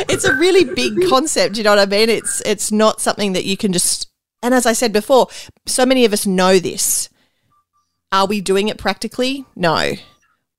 it's 0.10 0.26
a 0.26 0.36
really 0.36 0.64
big 0.64 1.08
concept, 1.10 1.58
you 1.58 1.64
know 1.64 1.72
what 1.72 1.80
I 1.80 1.86
mean? 1.86 2.10
It's 2.10 2.42
it's 2.46 2.72
not 2.72 3.02
something 3.02 3.34
that 3.34 3.46
you 3.46 3.58
can 3.58 3.74
just 3.74 4.10
and 4.42 4.54
as 4.54 4.66
I 4.66 4.74
said 4.74 4.92
before, 4.92 5.28
so 5.66 5.86
many 5.86 6.06
of 6.06 6.14
us 6.14 6.26
know 6.26 6.60
this. 6.60 7.10
Are 8.12 8.28
we 8.28 8.42
doing 8.42 8.68
it 8.68 8.78
practically? 8.78 9.46
No. 9.56 9.94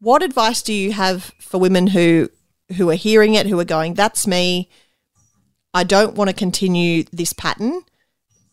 What 0.05 0.23
advice 0.23 0.61
do 0.61 0.75
you 0.75 0.93
have 0.93 1.33
for 1.41 1.59
women 1.59 1.87
who 1.87 2.29
who 2.77 2.91
are 2.91 2.95
hearing 2.95 3.33
it, 3.37 3.47
who 3.47 3.59
are 3.59 3.65
going, 3.65 3.95
that's 3.95 4.27
me, 4.27 4.69
I 5.73 5.83
don't 5.83 6.15
want 6.15 6.29
to 6.29 6.37
continue 6.37 7.05
this 7.11 7.33
pattern. 7.33 7.85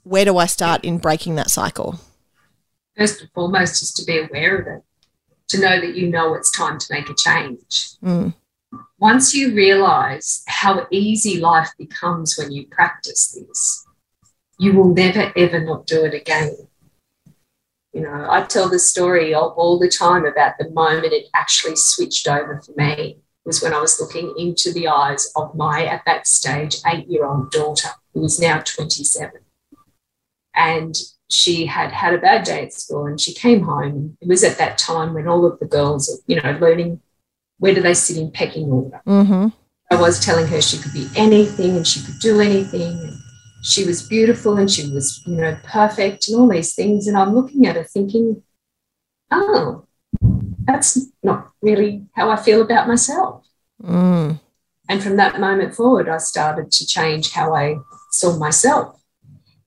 Where 0.03 0.23
do 0.23 0.37
I 0.37 0.45
start 0.45 0.85
in 0.85 0.97
breaking 0.97 1.35
that 1.35 1.49
cycle? 1.49 1.99
First 2.97 3.19
and 3.19 3.31
foremost, 3.31 3.81
is 3.81 3.91
to 3.95 4.05
be 4.05 4.19
aware 4.19 4.59
of 4.59 4.67
it, 4.67 4.83
to 5.49 5.59
know 5.59 5.81
that 5.81 5.93
you 5.93 6.07
know 6.07 6.35
it's 6.35 6.55
time 6.55 6.79
to 6.79 6.87
make 6.89 7.09
a 7.09 7.15
change. 7.15 7.97
Mm. 8.01 8.33
Once 8.99 9.33
you 9.33 9.53
realize 9.53 10.43
how 10.47 10.87
easy 10.89 11.41
life 11.41 11.71
becomes 11.77 12.37
when 12.37 12.53
you 12.53 12.65
practice 12.67 13.37
this, 13.37 13.85
you 14.57 14.71
will 14.71 14.93
never 14.93 15.33
ever 15.35 15.59
not 15.59 15.85
do 15.85 16.05
it 16.05 16.13
again. 16.13 16.55
You 17.93 18.01
know, 18.01 18.27
I 18.29 18.43
tell 18.43 18.69
the 18.69 18.79
story 18.79 19.33
all, 19.33 19.49
all 19.57 19.77
the 19.77 19.89
time 19.89 20.25
about 20.25 20.57
the 20.57 20.69
moment 20.69 21.13
it 21.13 21.27
actually 21.33 21.75
switched 21.75 22.27
over 22.27 22.61
for 22.61 22.71
me 22.77 23.17
was 23.45 23.61
when 23.61 23.73
I 23.73 23.81
was 23.81 23.99
looking 23.99 24.33
into 24.37 24.71
the 24.71 24.87
eyes 24.87 25.31
of 25.35 25.55
my, 25.55 25.85
at 25.85 26.03
that 26.05 26.27
stage, 26.27 26.77
eight 26.85 27.07
year 27.07 27.25
old 27.25 27.51
daughter, 27.51 27.89
who 28.13 28.21
was 28.21 28.39
now 28.39 28.59
27. 28.59 29.31
And 30.55 30.95
she 31.29 31.65
had 31.65 31.91
had 31.91 32.13
a 32.13 32.17
bad 32.17 32.43
day 32.43 32.65
at 32.65 32.73
school 32.73 33.07
and 33.07 33.19
she 33.19 33.33
came 33.33 33.63
home. 33.63 34.17
It 34.21 34.27
was 34.27 34.43
at 34.43 34.57
that 34.57 34.77
time 34.77 35.13
when 35.13 35.27
all 35.27 35.45
of 35.45 35.59
the 35.59 35.65
girls 35.65 36.09
are, 36.09 36.21
you 36.27 36.41
know, 36.41 36.57
learning 36.59 37.01
where 37.57 37.73
do 37.73 37.81
they 37.81 37.93
sit 37.93 38.17
in 38.17 38.31
pecking 38.31 38.69
order. 38.69 39.01
Mm-hmm. 39.07 39.47
I 39.91 39.99
was 39.99 40.23
telling 40.23 40.47
her 40.47 40.61
she 40.61 40.77
could 40.77 40.93
be 40.93 41.07
anything 41.15 41.77
and 41.77 41.87
she 41.87 42.01
could 42.01 42.19
do 42.19 42.39
anything. 42.41 43.17
She 43.61 43.85
was 43.85 44.07
beautiful 44.07 44.57
and 44.57 44.69
she 44.69 44.89
was, 44.91 45.21
you 45.25 45.35
know, 45.35 45.57
perfect 45.63 46.27
and 46.27 46.39
all 46.39 46.49
these 46.49 46.73
things. 46.73 47.07
And 47.07 47.17
I'm 47.17 47.35
looking 47.35 47.67
at 47.67 47.75
her 47.75 47.83
thinking, 47.83 48.43
oh, 49.29 49.85
that's 50.65 51.07
not 51.23 51.51
really 51.61 52.05
how 52.13 52.29
I 52.29 52.37
feel 52.37 52.61
about 52.61 52.87
myself. 52.87 53.45
Mm. 53.83 54.39
And 54.89 55.03
from 55.03 55.15
that 55.17 55.39
moment 55.39 55.75
forward, 55.75 56.09
I 56.09 56.17
started 56.17 56.71
to 56.71 56.87
change 56.87 57.31
how 57.31 57.55
I 57.55 57.77
saw 58.11 58.37
myself. 58.37 59.01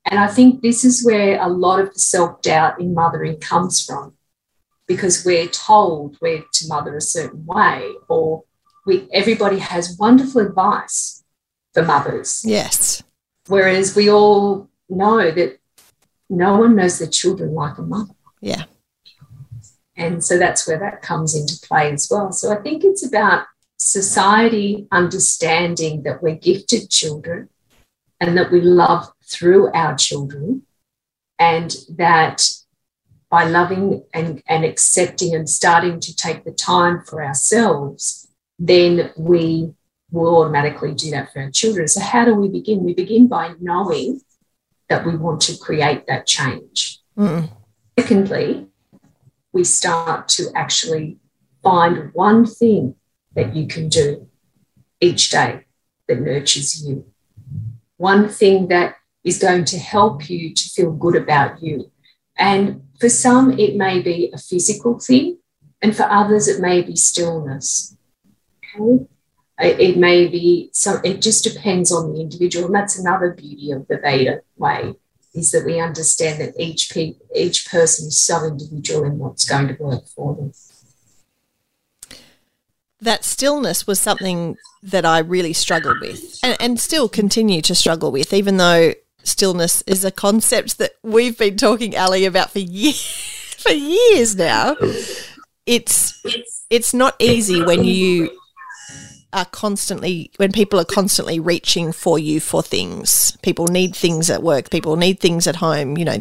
And 0.05 0.21
I 0.21 0.27
think 0.27 0.61
this 0.61 0.85
is 0.85 1.05
where 1.05 1.41
a 1.41 1.49
lot 1.49 1.81
of 1.81 1.95
the 1.95 1.99
self 1.99 2.43
doubt 2.43 2.81
in 2.81 2.95
mothering 2.95 3.41
comes 3.41 3.85
from 3.85 4.15
because 4.87 5.25
we're 5.25 5.47
told 5.47 6.19
we're 6.21 6.45
to 6.53 6.69
mother 6.69 6.97
a 6.97 7.01
certain 7.01 7.47
way, 7.47 7.91
or 8.09 8.45
we, 8.85 9.09
everybody 9.13 9.59
has 9.59 9.97
wonderful 9.99 10.43
advice 10.43 11.25
for 11.73 11.83
mothers. 11.83 12.43
Yes. 12.45 13.03
Whereas 13.47 13.95
we 13.95 14.11
all 14.11 14.71
know 14.89 15.31
that 15.31 15.59
no 16.31 16.59
one 16.59 16.77
knows 16.77 16.99
their 16.99 17.09
children 17.09 17.55
like 17.55 17.79
a 17.79 17.83
mother. 17.83 18.15
Yeah. 18.41 18.65
And 19.97 20.25
so 20.25 20.39
that's 20.39 20.67
where 20.67 20.79
that 20.79 21.03
comes 21.03 21.37
into 21.37 21.61
play 21.67 21.93
as 21.93 22.09
well. 22.11 22.33
So 22.33 22.53
I 22.53 22.61
think 22.63 22.83
it's 22.85 23.07
about 23.07 23.47
society 23.77 24.89
understanding 24.91 26.03
that 26.05 26.23
we're 26.23 26.35
gifted 26.35 26.91
children 26.91 27.49
and 28.21 28.37
that 28.39 28.51
we 28.51 28.61
love 28.61 29.13
through 29.23 29.71
our 29.73 29.97
children, 29.97 30.63
and 31.39 31.77
that 31.91 32.49
by 33.29 33.45
loving 33.45 34.05
and, 34.15 34.43
and 34.47 34.65
accepting 34.65 35.35
and 35.35 35.49
starting 35.49 35.99
to 36.01 36.15
take 36.15 36.45
the 36.45 36.53
time 36.53 37.03
for 37.05 37.25
ourselves, 37.25 38.29
then 38.59 39.11
we 39.17 39.75
will 40.15 40.41
automatically 40.41 40.95
do 40.95 41.11
that 41.11 41.33
for 41.33 41.43
our 41.43 41.51
children. 41.51 41.89
So, 41.89 42.01
how 42.01 42.25
do 42.25 42.35
we 42.35 42.49
begin? 42.49 42.85
We 42.85 42.95
begin 42.95 43.27
by 43.29 43.55
knowing 43.61 44.21
that 44.89 45.05
we 45.05 45.17
want 45.17 45.41
to 45.43 45.57
create 45.57 46.07
that 46.07 46.27
change. 46.27 47.01
Mm. 47.19 47.51
Secondly, 47.99 48.67
we 49.53 49.65
start 49.65 50.29
to 50.29 50.51
actually 50.55 51.19
find 51.63 52.13
one 52.13 52.47
thing 52.47 52.95
that 53.35 53.55
you 53.55 53.67
can 53.67 53.89
do 53.89 54.29
each 55.01 55.31
day 55.31 55.65
that 56.09 56.21
nurtures 56.21 56.87
you. 56.87 57.07
One 57.97 58.29
thing 58.29 58.69
that 58.69 58.97
is 59.23 59.39
going 59.39 59.65
to 59.65 59.79
help 59.79 60.29
you 60.29 60.55
to 60.55 60.69
feel 60.69 60.93
good 60.93 61.17
about 61.17 61.63
you. 61.63 61.91
And 62.37 62.83
for 63.01 63.09
some, 63.09 63.59
it 63.59 63.77
may 63.77 64.01
be 64.03 64.31
a 64.33 64.39
physical 64.39 64.99
thing, 64.99 65.39
and 65.81 65.97
for 65.97 66.05
others, 66.05 66.49
it 66.49 66.61
may 66.61 66.83
be 66.83 66.97
stillness. 66.97 67.97
Okay? 68.77 69.07
It 69.59 69.97
may 69.97 70.27
be 70.27 70.71
so, 70.73 71.01
it 71.05 71.23
just 71.23 71.45
depends 71.45 71.93
on 71.93 72.13
the 72.13 72.21
individual. 72.21 72.67
And 72.67 72.75
that's 72.75 72.99
another 72.99 73.33
beauty 73.33 73.71
of 73.71 73.87
the 73.87 73.99
Veda 73.99 74.41
way 74.57 74.95
is 75.35 75.51
that 75.53 75.65
we 75.65 75.81
understand 75.81 76.41
that 76.41 76.55
each 76.59 76.91
pe- 76.93 77.17
each 77.35 77.69
person 77.69 78.09
is 78.09 78.19
so 78.19 78.45
individual 78.45 79.05
in 79.05 79.19
what's 79.19 79.45
going 79.45 79.69
to 79.69 79.75
work 79.83 80.07
for 80.07 80.35
them. 80.35 80.53
That 83.01 83.25
stillness 83.25 83.87
was 83.87 84.01
something 84.01 84.57
that 84.83 85.05
I 85.05 85.19
really 85.19 85.53
struggled 85.53 86.01
with 86.01 86.39
and, 86.43 86.57
and 86.61 86.81
still 86.81 87.09
continue 87.09 87.61
to 87.63 87.75
struggle 87.75 88.11
with, 88.11 88.33
even 88.33 88.57
though 88.57 88.95
stillness 89.25 89.83
is 89.83 90.05
a 90.05 90.11
concept 90.11 90.79
that 90.79 90.93
we've 91.03 91.37
been 91.37 91.57
talking, 91.57 91.97
Ali, 91.97 92.25
about 92.25 92.51
for 92.51 92.61
years, 92.61 93.03
for 93.59 93.73
years 93.73 94.37
now. 94.37 94.77
it's 95.67 96.23
it's 96.71 96.95
not 96.95 97.15
easy 97.19 97.63
when 97.63 97.85
you 97.85 98.31
are 99.35 99.45
constantly 99.47 100.31
when 100.37 100.53
people 100.53 100.81
are 100.81 100.85
constantly 100.85 101.41
reaching 101.41 101.93
for 101.93 102.19
you 102.19 102.41
for 102.41 102.63
things. 102.63 103.37
People 103.43 103.67
need 103.67 103.95
things 103.95 104.31
at 104.31 104.43
work. 104.43 104.71
People 104.71 104.97
need 104.97 105.21
things 105.21 105.47
at 105.47 105.57
home. 105.57 105.99
You 105.99 106.05
know, 106.05 106.19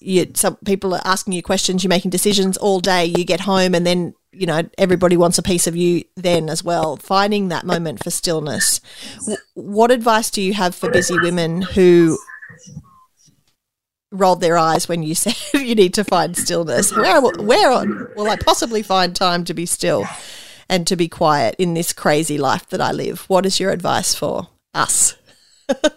you, 0.00 0.30
some 0.34 0.56
people 0.64 0.94
are 0.94 1.02
asking 1.04 1.32
you 1.32 1.42
questions. 1.42 1.82
You're 1.82 1.88
making 1.88 2.10
decisions 2.10 2.56
all 2.56 2.80
day. 2.80 3.06
You 3.06 3.24
get 3.24 3.40
home, 3.40 3.74
and 3.74 3.86
then 3.86 4.14
you 4.32 4.46
know 4.46 4.68
everybody 4.76 5.16
wants 5.16 5.38
a 5.38 5.42
piece 5.42 5.66
of 5.66 5.76
you 5.76 6.04
then 6.16 6.50
as 6.50 6.62
well. 6.64 6.96
Finding 6.96 7.48
that 7.48 7.64
moment 7.64 8.02
for 8.02 8.10
stillness. 8.10 8.80
What 9.54 9.90
advice 9.90 10.30
do 10.30 10.42
you 10.42 10.54
have 10.54 10.74
for 10.74 10.90
busy 10.90 11.18
women 11.18 11.62
who 11.62 12.18
rolled 14.12 14.40
their 14.40 14.56
eyes 14.58 14.88
when 14.88 15.02
you 15.02 15.14
said 15.14 15.34
you 15.54 15.74
need 15.74 15.94
to 15.94 16.04
find 16.04 16.36
stillness. 16.36 16.94
Where 16.94 17.20
where 17.20 17.84
will 18.16 18.28
I 18.28 18.36
possibly 18.36 18.82
find 18.82 19.14
time 19.14 19.44
to 19.44 19.54
be 19.54 19.66
still 19.66 20.04
and 20.68 20.86
to 20.86 20.96
be 20.96 21.08
quiet 21.08 21.54
in 21.58 21.74
this 21.74 21.92
crazy 21.92 22.38
life 22.38 22.68
that 22.68 22.80
I 22.80 22.92
live? 22.92 23.28
What 23.28 23.46
is 23.46 23.60
your 23.60 23.70
advice 23.70 24.14
for 24.14 24.48
us? 24.74 25.16
the 25.68 25.96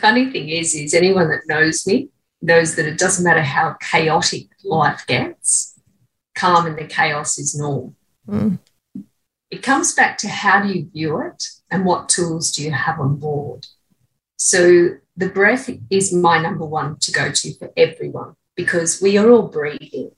funny 0.00 0.30
thing 0.30 0.48
is, 0.48 0.74
is 0.74 0.94
anyone 0.94 1.28
that 1.28 1.42
knows 1.46 1.86
me 1.86 2.10
knows 2.42 2.76
that 2.76 2.86
it 2.86 2.98
doesn't 2.98 3.24
matter 3.24 3.42
how 3.42 3.76
chaotic 3.80 4.48
life 4.64 5.06
gets, 5.06 5.78
calm 6.34 6.66
in 6.66 6.76
the 6.76 6.84
chaos 6.84 7.38
is 7.38 7.58
normal. 7.58 7.94
Mm. 8.28 8.58
It 9.50 9.62
comes 9.62 9.94
back 9.94 10.16
to 10.18 10.28
how 10.28 10.62
do 10.62 10.68
you 10.72 10.88
view 10.90 11.20
it 11.20 11.48
and 11.70 11.84
what 11.84 12.08
tools 12.08 12.52
do 12.52 12.62
you 12.62 12.70
have 12.70 13.00
on 13.00 13.16
board. 13.16 13.66
So 14.36 14.96
the 15.16 15.28
breath 15.28 15.68
is 15.90 16.14
my 16.14 16.40
number 16.40 16.64
one 16.64 16.96
to 17.00 17.12
go 17.12 17.30
to 17.30 17.54
for 17.54 17.70
everyone 17.76 18.36
because 18.56 19.02
we 19.02 19.18
are 19.18 19.30
all 19.30 19.48
breathing. 19.48 20.12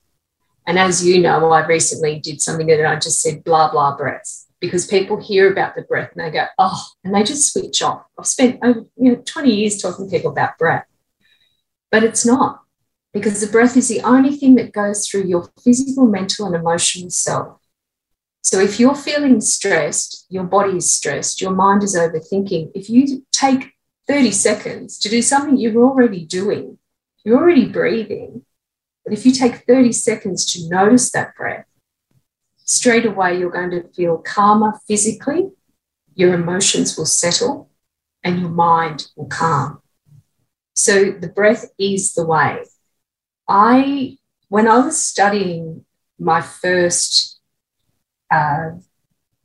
And 0.67 0.79
as 0.79 1.05
you 1.05 1.21
know, 1.21 1.51
I 1.51 1.67
recently 1.67 2.21
did 2.21 2.41
something 2.41 2.67
that 2.69 2.87
I 2.87 2.97
just 2.97 3.21
said 3.21 3.45
blah, 3.45 3.71
blah 3.71 3.97
breath 3.97 4.47
because 4.61 4.87
people 4.87 5.21
hear 5.21 5.51
about 5.51 5.75
the 5.75 5.83
breath 5.83 6.13
and 6.15 6.25
they 6.25 6.31
go, 6.31 6.47
oh, 6.59 6.85
and 7.03 7.15
they 7.15 7.25
just 7.25 7.53
switch 7.53 7.83
off. 7.83 8.05
I've 8.19 8.27
spent 8.27 8.61
over 8.63 8.85
you 8.97 9.13
know 9.13 9.23
20 9.25 9.53
years 9.53 9.83
talking 9.83 10.09
to 10.09 10.17
people 10.17 10.31
about 10.31 10.59
breath, 10.59 10.87
but 11.91 12.05
it's 12.05 12.25
not 12.25 12.63
because 13.13 13.41
the 13.41 13.51
breath 13.51 13.77
is 13.77 13.89
the 13.89 14.01
only 14.03 14.37
thing 14.37 14.55
that 14.55 14.73
goes 14.73 15.07
through 15.07 15.25
your 15.25 15.51
physical, 15.63 16.07
mental, 16.07 16.47
and 16.47 16.55
emotional 16.55 17.11
self. 17.11 17.59
So 18.41 18.61
if 18.61 18.81
you're 18.81 18.95
feeling 18.95 19.41
stressed, 19.41 20.27
your 20.29 20.45
body 20.45 20.79
is 20.79 20.93
stressed, 20.93 21.41
your 21.41 21.53
mind 21.53 21.83
is 21.83 21.97
overthinking. 21.97 22.73
If 22.75 22.89
you 22.89 23.25
take 23.33 23.73
30 24.09 24.31
seconds 24.33 24.99
to 24.99 25.09
do 25.09 25.23
something 25.23 25.57
you're 25.57 25.83
already 25.83 26.25
doing. 26.25 26.79
You're 27.25 27.39
already 27.39 27.67
breathing. 27.67 28.45
But 29.05 29.13
if 29.13 29.27
you 29.27 29.33
take 29.33 29.67
30 29.67 29.93
seconds 29.93 30.53
to 30.53 30.69
notice 30.69 31.11
that 31.13 31.35
breath, 31.37 31.67
straight 32.57 33.05
away 33.05 33.39
you're 33.39 33.51
going 33.51 33.71
to 33.71 33.89
feel 33.89 34.19
calmer 34.19 34.79
physically, 34.87 35.51
your 36.15 36.35
emotions 36.35 36.97
will 36.97 37.07
settle, 37.07 37.71
and 38.23 38.41
your 38.41 38.51
mind 38.51 39.09
will 39.17 39.27
calm. 39.27 39.81
So 40.75 41.11
the 41.11 41.29
breath 41.29 41.67
is 41.79 42.15
the 42.15 42.27
way. 42.27 42.65
I, 43.49 44.19
when 44.49 44.69
I 44.69 44.79
was 44.79 45.03
studying 45.03 45.85
my 46.19 46.41
first 46.41 47.41
uh, 48.31 48.71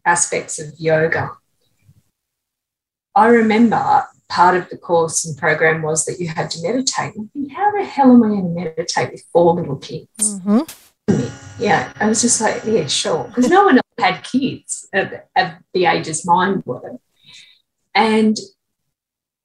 aspects 0.05 0.59
of 0.59 0.73
yoga, 0.77 1.31
I 3.15 3.27
remember 3.27 4.05
part 4.29 4.57
of 4.57 4.69
the 4.69 4.77
course 4.77 5.25
and 5.25 5.37
program 5.37 5.81
was 5.81 6.05
that 6.05 6.19
you 6.19 6.27
had 6.27 6.49
to 6.51 6.61
meditate. 6.61 7.13
Think, 7.13 7.51
how 7.51 7.71
the 7.71 7.85
hell 7.85 8.11
am 8.11 8.23
I 8.23 8.27
going 8.27 8.43
to 8.43 8.49
meditate 8.49 9.11
with 9.11 9.23
four 9.31 9.53
little 9.53 9.77
kids? 9.77 10.39
Mm-hmm. 10.39 10.61
Yeah, 11.59 11.91
I 11.99 12.07
was 12.07 12.21
just 12.21 12.39
like, 12.39 12.63
yeah, 12.65 12.87
sure, 12.87 13.25
because 13.25 13.49
no 13.49 13.65
one 13.65 13.77
else 13.77 13.83
had 13.97 14.23
kids 14.23 14.87
at, 14.93 15.27
at 15.35 15.61
the 15.73 15.85
ages 15.85 16.25
mine 16.25 16.61
were, 16.65 16.99
and 17.95 18.37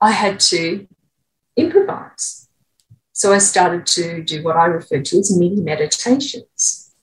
I 0.00 0.10
had 0.10 0.40
to 0.40 0.86
improvise. 1.56 2.48
So 3.12 3.32
I 3.32 3.38
started 3.38 3.86
to 3.86 4.22
do 4.22 4.42
what 4.42 4.56
I 4.56 4.66
refer 4.66 5.00
to 5.00 5.18
as 5.18 5.36
mini 5.36 5.60
meditations. 5.60 6.94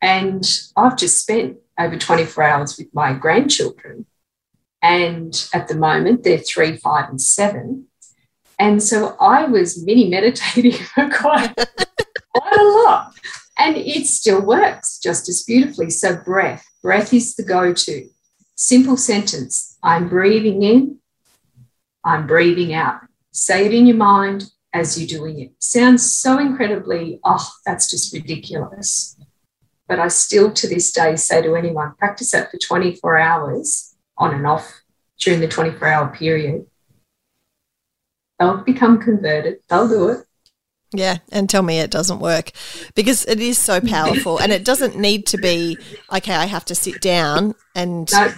And 0.00 0.44
I've 0.76 0.96
just 0.96 1.20
spent 1.20 1.58
over 1.78 1.98
24 1.98 2.42
hours 2.44 2.78
with 2.78 2.88
my 2.94 3.12
grandchildren 3.12 4.06
and 4.84 5.48
at 5.54 5.66
the 5.66 5.76
moment, 5.76 6.24
they're 6.24 6.36
three, 6.36 6.76
five, 6.76 7.08
and 7.08 7.18
seven. 7.18 7.86
And 8.58 8.82
so 8.82 9.16
I 9.18 9.46
was 9.46 9.82
mini 9.82 10.10
meditating 10.10 10.72
for 10.94 11.08
quite, 11.08 11.56
quite 11.56 12.60
a 12.60 12.64
lot. 12.84 13.14
And 13.58 13.78
it 13.78 14.06
still 14.06 14.42
works 14.42 14.98
just 14.98 15.26
as 15.30 15.42
beautifully. 15.42 15.88
So, 15.88 16.16
breath, 16.16 16.66
breath 16.82 17.14
is 17.14 17.34
the 17.34 17.44
go 17.44 17.72
to. 17.72 18.08
Simple 18.56 18.98
sentence 18.98 19.78
I'm 19.82 20.06
breathing 20.06 20.62
in, 20.62 20.98
I'm 22.04 22.26
breathing 22.26 22.74
out. 22.74 23.00
Say 23.32 23.64
it 23.64 23.72
in 23.72 23.86
your 23.86 23.96
mind 23.96 24.50
as 24.74 25.00
you're 25.00 25.18
doing 25.18 25.40
it. 25.40 25.52
Sounds 25.60 26.04
so 26.14 26.38
incredibly, 26.38 27.20
oh, 27.24 27.50
that's 27.64 27.90
just 27.90 28.12
ridiculous. 28.12 29.16
But 29.88 29.98
I 29.98 30.08
still 30.08 30.52
to 30.52 30.68
this 30.68 30.92
day 30.92 31.16
say 31.16 31.40
to 31.40 31.56
anyone, 31.56 31.94
practice 31.98 32.32
that 32.32 32.50
for 32.50 32.58
24 32.58 33.16
hours 33.16 33.93
on 34.18 34.34
and 34.34 34.46
off 34.46 34.82
during 35.18 35.40
the 35.40 35.48
24 35.48 35.88
hour 35.88 36.08
period, 36.08 36.66
they'll 38.38 38.58
become 38.58 39.00
converted. 39.00 39.58
They'll 39.68 39.88
do 39.88 40.08
it. 40.08 40.26
Yeah, 40.92 41.18
and 41.32 41.50
tell 41.50 41.62
me 41.62 41.80
it 41.80 41.90
doesn't 41.90 42.20
work 42.20 42.52
because 42.94 43.24
it 43.26 43.40
is 43.40 43.58
so 43.58 43.80
powerful 43.80 44.38
and 44.38 44.52
it 44.52 44.64
doesn't 44.64 44.96
need 44.96 45.26
to 45.28 45.38
be 45.38 45.76
okay, 46.12 46.34
I 46.34 46.46
have 46.46 46.64
to 46.66 46.74
sit 46.74 47.00
down 47.00 47.56
and 47.74 48.08
no. 48.12 48.32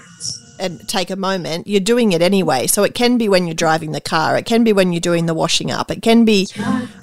and 0.58 0.88
take 0.88 1.10
a 1.10 1.16
moment. 1.16 1.66
You're 1.66 1.80
doing 1.80 2.12
it 2.12 2.22
anyway. 2.22 2.66
So 2.66 2.82
it 2.82 2.94
can 2.94 3.18
be 3.18 3.28
when 3.28 3.46
you're 3.46 3.54
driving 3.54 3.92
the 3.92 4.00
car, 4.00 4.38
it 4.38 4.46
can 4.46 4.64
be 4.64 4.72
when 4.72 4.92
you're 4.94 5.00
doing 5.00 5.26
the 5.26 5.34
washing 5.34 5.70
up. 5.70 5.90
It 5.90 6.00
can 6.00 6.24
be 6.24 6.48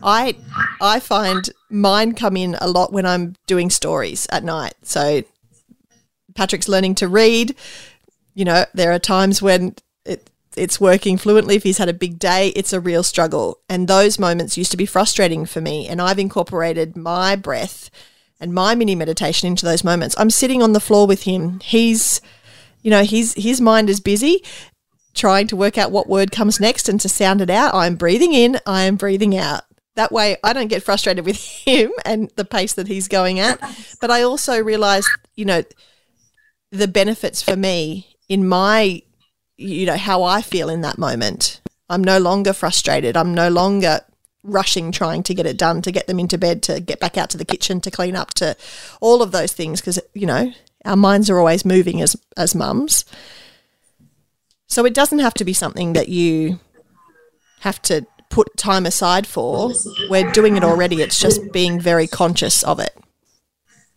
I 0.02 0.36
I 0.82 1.00
find 1.00 1.48
mine 1.70 2.16
come 2.16 2.36
in 2.36 2.56
a 2.60 2.68
lot 2.68 2.92
when 2.92 3.06
I'm 3.06 3.36
doing 3.46 3.70
stories 3.70 4.26
at 4.32 4.44
night. 4.44 4.74
So 4.82 5.22
Patrick's 6.34 6.68
learning 6.68 6.96
to 6.96 7.08
read 7.08 7.56
you 8.34 8.46
know, 8.46 8.66
there 8.74 8.92
are 8.92 9.00
times 9.00 9.42
when 9.42 9.76
it, 10.06 10.30
it's 10.56 10.80
working 10.80 11.18
fluently. 11.18 11.56
If 11.56 11.64
he's 11.64 11.78
had 11.78 11.90
a 11.90 11.94
big 11.94 12.20
day, 12.20 12.50
it's 12.50 12.74
a 12.74 12.80
real 12.80 13.04
struggle. 13.04 13.60
And 13.70 13.88
those 13.88 14.20
moments 14.20 14.58
used 14.58 14.72
to 14.72 14.78
be 14.78 14.86
frustrating 14.86 15.46
for 15.46 15.62
me. 15.62 15.88
And 15.88 16.02
I've 16.02 16.20
incorporated 16.20 16.96
my 16.96 17.36
breath 17.36 17.90
and 18.40 18.54
my 18.54 18.76
mini 18.76 18.96
meditation 18.96 19.48
into 19.48 19.66
those 19.66 19.84
moments. 19.84 20.16
I'm 20.18 20.30
sitting 20.30 20.62
on 20.62 20.74
the 20.74 20.80
floor 20.80 21.08
with 21.08 21.24
him. 21.24 21.60
He's, 21.62 22.22
you 22.82 22.92
know, 22.92 23.04
his 23.04 23.34
his 23.36 23.62
mind 23.62 23.90
is 23.90 24.00
busy 24.00 24.44
trying 25.14 25.48
to 25.48 25.56
work 25.56 25.78
out 25.78 25.92
what 25.92 26.10
word 26.10 26.32
comes 26.32 26.60
next 26.60 26.90
and 26.90 27.00
to 27.00 27.08
sound 27.08 27.40
it 27.40 27.50
out. 27.50 27.74
I'm 27.74 27.96
breathing 27.96 28.34
in, 28.34 28.60
I 28.66 28.84
am 28.84 28.96
breathing 28.96 29.38
out. 29.38 29.64
That 29.96 30.12
way 30.12 30.38
I 30.44 30.54
don't 30.54 30.68
get 30.68 30.84
frustrated 30.84 31.24
with 31.26 31.38
him 31.66 31.92
and 32.04 32.32
the 32.36 32.46
pace 32.46 32.74
that 32.74 32.88
he's 32.88 33.08
going 33.08 33.40
at. 33.40 33.60
But 34.02 34.12
I 34.12 34.24
also 34.24 34.62
realize, 34.62 35.08
you 35.36 35.46
know, 35.46 35.64
the 36.72 36.88
benefits 36.88 37.42
for 37.42 37.56
me 37.56 38.13
in 38.30 38.48
my 38.48 39.02
you 39.58 39.86
know 39.86 39.98
how 39.98 40.24
I 40.24 40.42
feel 40.42 40.70
in 40.70 40.82
that 40.82 40.98
moment. 40.98 41.62
I'm 41.90 42.04
no 42.04 42.18
longer 42.18 42.54
frustrated. 42.54 43.16
I'm 43.16 43.34
no 43.34 43.50
longer 43.50 44.02
rushing 44.44 44.92
trying 44.92 45.24
to 45.24 45.34
get 45.34 45.46
it 45.46 45.58
done 45.58 45.82
to 45.82 45.92
get 45.92 46.08
them 46.08 46.20
into 46.20 46.38
bed 46.38 46.62
to 46.64 46.82
get 46.82 47.00
back 47.00 47.18
out 47.18 47.30
to 47.30 47.38
the 47.38 47.46
kitchen 47.46 47.80
to 47.80 47.90
clean 47.90 48.16
up 48.16 48.34
to 48.34 48.58
all 49.00 49.22
of 49.22 49.32
those 49.32 49.54
things 49.54 49.80
because 49.80 50.00
you 50.14 50.28
know 50.28 50.52
our 50.84 50.98
minds 50.98 51.30
are 51.30 51.40
always 51.40 51.66
moving 51.66 52.02
as 52.02 52.16
as 52.36 52.56
mums. 52.56 53.06
So 54.68 54.86
it 54.86 54.94
doesn't 54.94 55.20
have 55.20 55.36
to 55.36 55.46
be 55.46 55.54
something 55.54 55.94
that 55.94 56.10
you 56.10 56.60
have 57.60 57.82
to 57.84 58.06
put 58.30 58.58
time 58.58 58.86
aside 58.86 59.28
for. 59.28 59.72
We're 60.10 60.32
doing 60.32 60.58
it 60.58 60.64
already. 60.64 61.02
It's 61.02 61.20
just 61.20 61.52
being 61.52 61.80
very 61.80 62.08
conscious 62.08 62.64
of 62.64 62.80
it. 62.80 62.98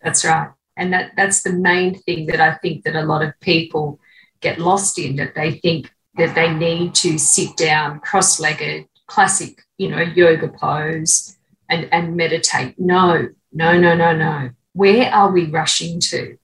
That's 0.03 0.25
right. 0.25 0.51
And 0.77 0.93
that 0.93 1.12
that's 1.17 1.43
the 1.43 1.53
main 1.53 1.95
thing 1.95 2.27
that 2.27 2.41
I 2.41 2.55
think 2.57 2.85
that 2.85 2.95
a 2.95 3.03
lot 3.03 3.23
of 3.23 3.33
people 3.41 3.99
get 4.46 4.59
lost 4.70 4.98
in 4.98 5.16
that 5.16 5.35
they 5.35 5.50
think 5.64 5.82
that 6.18 6.35
they 6.35 6.50
need 6.66 6.94
to 6.94 7.18
sit 7.18 7.50
down 7.56 8.00
cross-legged 8.09 8.87
classic 9.12 9.52
you 9.78 9.88
know 9.88 10.00
yoga 10.00 10.48
pose 10.48 11.37
and 11.68 11.88
and 11.92 12.16
meditate. 12.16 12.74
No 12.78 13.28
no 13.52 13.70
no 13.85 13.94
no 14.02 14.11
no. 14.16 14.50
Where 14.72 15.06
are 15.18 15.30
we 15.32 15.46
rushing 15.46 16.00
to? 16.11 16.37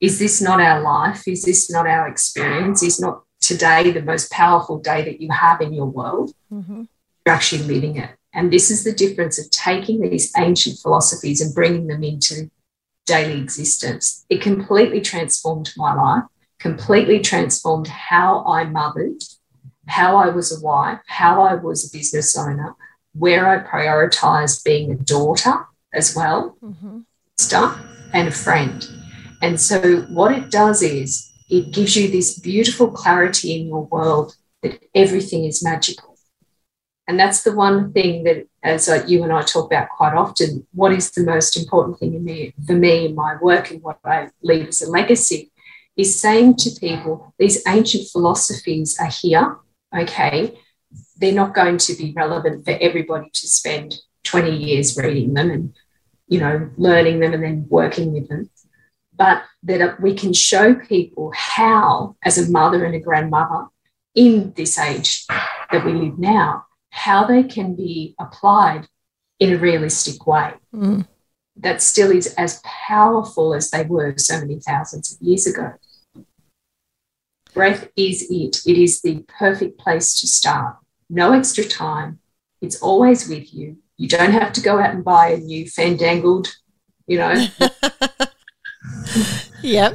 Is 0.00 0.18
this 0.18 0.40
not 0.40 0.60
our 0.60 0.80
life? 0.80 1.28
Is 1.28 1.42
this 1.44 1.70
not 1.70 1.86
our 1.86 2.08
experience? 2.08 2.82
Is 2.82 3.00
not 3.00 3.22
today 3.40 3.90
the 3.90 4.02
most 4.02 4.30
powerful 4.30 4.78
day 4.80 5.04
that 5.04 5.20
you 5.20 5.30
have 5.30 5.60
in 5.60 5.72
your 5.72 5.90
world? 5.98 6.32
Mm-hmm. 6.52 6.82
you're 7.24 7.34
actually 7.34 7.64
living 7.74 7.96
it. 7.96 8.10
And 8.32 8.52
this 8.52 8.70
is 8.70 8.82
the 8.84 8.92
difference 8.92 9.38
of 9.38 9.50
taking 9.50 10.00
these 10.00 10.32
ancient 10.36 10.78
philosophies 10.78 11.40
and 11.40 11.54
bringing 11.54 11.86
them 11.86 12.02
into 12.02 12.50
daily 13.06 13.38
existence. 13.40 14.24
It 14.28 14.40
completely 14.40 15.00
transformed 15.00 15.68
my 15.76 15.92
life 15.94 16.24
completely 16.60 17.18
transformed 17.18 17.88
how 17.88 18.44
I 18.44 18.64
mothered, 18.64 19.22
how 19.88 20.16
I 20.16 20.28
was 20.28 20.56
a 20.56 20.64
wife, 20.64 21.00
how 21.06 21.42
I 21.42 21.54
was 21.54 21.84
a 21.84 21.96
business 21.96 22.36
owner, 22.38 22.76
where 23.14 23.48
I 23.48 23.58
prioritized 23.58 24.62
being 24.62 24.92
a 24.92 24.94
daughter 24.94 25.66
as 25.92 26.14
well. 26.14 26.56
Mm-hmm. 26.62 27.00
sister 27.38 27.74
and 28.12 28.28
a 28.28 28.32
friend. 28.32 28.86
And 29.42 29.60
so, 29.60 30.02
what 30.02 30.32
it 30.32 30.50
does 30.50 30.82
is 30.82 31.32
it 31.48 31.72
gives 31.72 31.96
you 31.96 32.08
this 32.08 32.38
beautiful 32.38 32.88
clarity 32.90 33.58
in 33.58 33.68
your 33.68 33.84
world 33.84 34.36
that 34.62 34.78
everything 34.94 35.46
is 35.46 35.64
magical. 35.64 36.16
And 37.08 37.18
that's 37.18 37.42
the 37.42 37.52
one 37.52 37.92
thing 37.92 38.22
that, 38.24 38.46
as 38.62 38.88
you 39.08 39.24
and 39.24 39.32
I 39.32 39.42
talk 39.42 39.66
about 39.66 39.88
quite 39.88 40.14
often, 40.14 40.66
what 40.72 40.92
is 40.92 41.10
the 41.10 41.24
most 41.24 41.56
important 41.56 41.98
thing 41.98 42.14
in 42.14 42.24
me, 42.24 42.54
for 42.66 42.74
me 42.74 43.06
in 43.06 43.14
my 43.14 43.36
work 43.40 43.70
and 43.70 43.82
what 43.82 43.98
I 44.04 44.28
leave 44.42 44.68
as 44.68 44.82
a 44.82 44.90
legacy 44.90 45.50
is 45.96 46.20
saying 46.20 46.56
to 46.56 46.70
people 46.80 47.34
these 47.38 47.62
ancient 47.66 48.08
philosophies 48.08 48.98
are 48.98 49.10
here, 49.10 49.58
okay? 49.94 50.58
They're 51.18 51.32
not 51.32 51.54
going 51.54 51.78
to 51.78 51.94
be 51.94 52.12
relevant 52.16 52.64
for 52.64 52.76
everybody 52.80 53.30
to 53.32 53.48
spend 53.48 53.96
20 54.24 54.56
years 54.56 54.96
reading 54.96 55.34
them 55.34 55.50
and 55.50 55.74
you 56.28 56.40
know 56.40 56.70
learning 56.76 57.20
them 57.20 57.34
and 57.34 57.42
then 57.42 57.66
working 57.68 58.12
with 58.12 58.28
them 58.28 58.48
but 59.16 59.42
that 59.62 60.00
we 60.00 60.14
can 60.14 60.32
show 60.32 60.74
people 60.74 61.32
how 61.34 62.16
as 62.24 62.38
a 62.38 62.50
mother 62.50 62.84
and 62.84 62.94
a 62.94 63.00
grandmother 63.00 63.66
in 64.14 64.52
this 64.56 64.78
age 64.78 65.26
that 65.70 65.84
we 65.84 65.92
live 65.92 66.18
now 66.18 66.64
how 66.90 67.24
they 67.24 67.42
can 67.42 67.74
be 67.74 68.14
applied 68.18 68.86
in 69.38 69.52
a 69.52 69.58
realistic 69.58 70.26
way 70.26 70.52
mm. 70.74 71.06
That 71.56 71.82
still 71.82 72.10
is 72.10 72.34
as 72.34 72.60
powerful 72.64 73.54
as 73.54 73.70
they 73.70 73.84
were 73.84 74.14
so 74.16 74.40
many 74.40 74.58
thousands 74.60 75.12
of 75.14 75.20
years 75.20 75.46
ago 75.46 75.72
breath 77.52 77.88
is 77.96 78.26
it 78.30 78.60
it 78.66 78.78
is 78.78 79.02
the 79.02 79.24
perfect 79.26 79.78
place 79.78 80.20
to 80.20 80.26
start 80.26 80.76
no 81.08 81.32
extra 81.32 81.64
time 81.64 82.18
it's 82.60 82.80
always 82.80 83.28
with 83.28 83.52
you 83.52 83.76
you 84.00 84.08
don't 84.08 84.32
have 84.32 84.54
to 84.54 84.62
go 84.62 84.80
out 84.80 84.94
and 84.94 85.04
buy 85.04 85.28
a 85.28 85.36
new 85.36 85.68
fandangled, 85.68 86.48
you 87.06 87.18
know. 87.18 87.34
yep. 89.62 89.94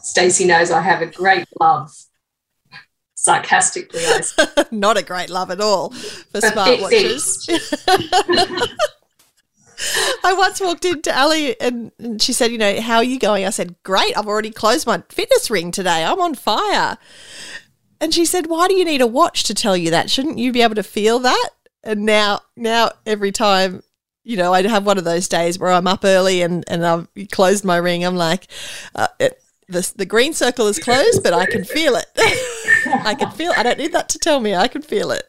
Stacey 0.00 0.46
knows 0.46 0.70
I 0.70 0.80
have 0.80 1.02
a 1.02 1.06
great 1.06 1.46
love. 1.60 1.94
Sarcastically, 3.14 4.00
I 4.06 4.64
not 4.70 4.96
a 4.96 5.02
great 5.02 5.28
love 5.28 5.50
at 5.50 5.60
all 5.60 5.90
for 5.90 6.40
smartwatches. 6.40 7.46
I 10.24 10.32
once 10.34 10.60
walked 10.60 10.84
into 10.84 11.16
Ali 11.16 11.60
and, 11.60 11.92
she 12.20 12.32
said, 12.32 12.52
You 12.52 12.58
know, 12.58 12.80
how 12.80 12.96
are 12.96 13.04
you 13.04 13.18
going? 13.18 13.44
I 13.44 13.50
said, 13.50 13.76
Great. 13.82 14.16
I've 14.16 14.26
already 14.26 14.50
closed 14.50 14.86
my 14.86 15.02
fitness 15.08 15.50
ring 15.50 15.70
today. 15.70 16.04
I'm 16.04 16.20
on 16.20 16.34
fire. 16.34 16.98
And 18.00 18.14
she 18.14 18.24
said, 18.24 18.46
Why 18.46 18.68
do 18.68 18.74
you 18.74 18.84
need 18.84 19.00
a 19.00 19.06
watch 19.06 19.44
to 19.44 19.54
tell 19.54 19.76
you 19.76 19.90
that? 19.90 20.10
Shouldn't 20.10 20.38
you 20.38 20.52
be 20.52 20.62
able 20.62 20.76
to 20.76 20.82
feel 20.82 21.18
that? 21.20 21.50
And 21.82 22.04
now, 22.04 22.40
now 22.56 22.92
every 23.04 23.32
time, 23.32 23.82
you 24.24 24.36
know, 24.36 24.52
I 24.52 24.62
have 24.62 24.86
one 24.86 24.98
of 24.98 25.04
those 25.04 25.26
days 25.26 25.58
where 25.58 25.72
I'm 25.72 25.88
up 25.88 26.04
early 26.04 26.42
and, 26.42 26.64
and 26.68 26.86
I've 26.86 27.08
closed 27.32 27.64
my 27.64 27.76
ring, 27.76 28.04
I'm 28.04 28.16
like, 28.16 28.46
uh, 28.94 29.08
it, 29.18 29.42
the, 29.68 29.92
the 29.96 30.06
green 30.06 30.32
circle 30.34 30.68
is 30.68 30.78
closed, 30.78 31.22
but 31.24 31.32
I 31.32 31.46
can 31.46 31.64
feel 31.64 31.96
it. 31.96 32.06
I 33.04 33.14
can 33.14 33.30
feel 33.32 33.52
I 33.56 33.62
don't 33.62 33.78
need 33.78 33.92
that 33.92 34.08
to 34.10 34.18
tell 34.18 34.38
me. 34.38 34.54
I 34.54 34.68
can 34.68 34.82
feel 34.82 35.10
it. 35.10 35.24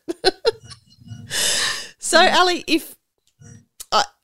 so, 1.98 2.20
Ali, 2.20 2.64
if 2.68 2.96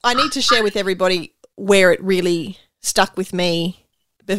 I, 0.04 0.14
need 0.14 0.32
to 0.34 0.42
share 0.42 0.64
with 0.64 0.76
everybody 0.76 1.34
where 1.56 1.92
it 1.92 2.02
really 2.02 2.58
stuck 2.82 3.18
with 3.18 3.34
me 3.34 3.86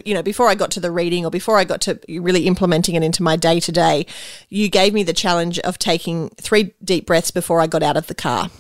you 0.05 0.15
know, 0.15 0.23
before 0.23 0.49
I 0.49 0.55
got 0.55 0.71
to 0.73 0.81
the 0.81 0.91
reading 0.91 1.25
or 1.25 1.31
before 1.31 1.59
I 1.59 1.65
got 1.65 1.81
to 1.83 1.99
really 2.09 2.47
implementing 2.47 2.95
it 2.95 3.03
into 3.03 3.23
my 3.23 3.37
day 3.37 3.61
to 3.61 3.73
day, 3.73 4.07
you 4.49 4.69
gave 4.69 4.95
me 4.95 5.03
the 5.03 5.13
challenge 5.13 5.59
of 5.61 5.79
taking 5.79 6.31
three 6.41 6.75
deep 6.83 7.07
breaths 7.07 7.31
before 7.31 7.61
I 7.61 7.67
got 7.67 7.83
out 7.83 7.97
of 7.97 8.07
the 8.07 8.15
car. 8.15 8.51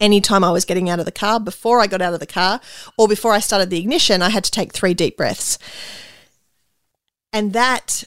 Anytime 0.00 0.44
I 0.44 0.50
was 0.50 0.64
getting 0.64 0.90
out 0.90 0.98
of 0.98 1.06
the 1.06 1.12
car, 1.12 1.40
before 1.40 1.80
I 1.80 1.86
got 1.86 2.02
out 2.02 2.14
of 2.14 2.20
the 2.20 2.26
car, 2.26 2.60
or 2.98 3.08
before 3.08 3.32
I 3.32 3.40
started 3.40 3.70
the 3.70 3.78
ignition, 3.78 4.22
I 4.22 4.28
had 4.28 4.44
to 4.44 4.50
take 4.50 4.72
three 4.72 4.94
deep 4.94 5.16
breaths. 5.16 5.58
And 7.32 7.52
that, 7.54 8.04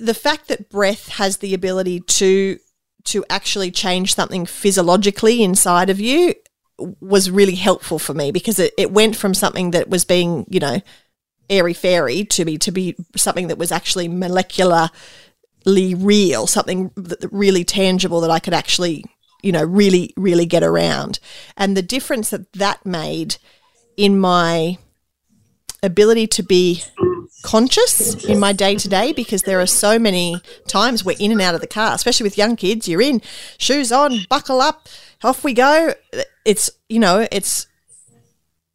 the 0.00 0.14
fact 0.14 0.48
that 0.48 0.70
breath 0.70 1.08
has 1.08 1.38
the 1.38 1.54
ability 1.54 2.00
to 2.00 2.58
to 3.04 3.22
actually 3.28 3.70
change 3.70 4.14
something 4.14 4.46
physiologically 4.46 5.42
inside 5.42 5.90
of 5.90 6.00
you 6.00 6.34
was 6.78 7.30
really 7.30 7.54
helpful 7.54 7.98
for 7.98 8.14
me 8.14 8.32
because 8.32 8.58
it, 8.58 8.72
it 8.76 8.90
went 8.90 9.16
from 9.16 9.34
something 9.34 9.70
that 9.72 9.88
was 9.88 10.04
being, 10.04 10.46
you 10.48 10.60
know, 10.60 10.80
airy 11.50 11.74
fairy 11.74 12.24
to 12.24 12.44
be 12.44 12.58
to 12.58 12.72
be 12.72 12.96
something 13.16 13.48
that 13.48 13.58
was 13.58 13.70
actually 13.70 14.08
molecularly 14.08 14.90
real, 15.66 16.46
something 16.46 16.90
that, 16.96 17.28
really 17.30 17.64
tangible 17.64 18.20
that 18.22 18.30
I 18.30 18.38
could 18.38 18.54
actually, 18.54 19.04
you 19.42 19.52
know, 19.52 19.62
really 19.62 20.12
really 20.16 20.46
get 20.46 20.62
around. 20.62 21.20
And 21.56 21.76
the 21.76 21.82
difference 21.82 22.30
that 22.30 22.52
that 22.54 22.84
made 22.84 23.36
in 23.96 24.18
my 24.18 24.78
ability 25.82 26.26
to 26.26 26.42
be 26.42 26.82
conscious 27.42 28.24
in 28.24 28.40
my 28.40 28.52
day 28.52 28.74
to 28.74 28.88
day 28.88 29.12
because 29.12 29.42
there 29.42 29.60
are 29.60 29.66
so 29.66 29.98
many 29.98 30.40
times 30.66 31.04
we're 31.04 31.16
in 31.20 31.30
and 31.30 31.42
out 31.42 31.54
of 31.54 31.60
the 31.60 31.66
car, 31.66 31.94
especially 31.94 32.24
with 32.24 32.38
young 32.38 32.56
kids. 32.56 32.88
You're 32.88 33.02
in, 33.02 33.20
shoes 33.58 33.92
on, 33.92 34.20
buckle 34.30 34.60
up, 34.60 34.88
off 35.24 35.42
we 35.42 35.54
go. 35.54 35.94
It's 36.44 36.70
you 36.88 37.00
know, 37.00 37.26
it's 37.32 37.66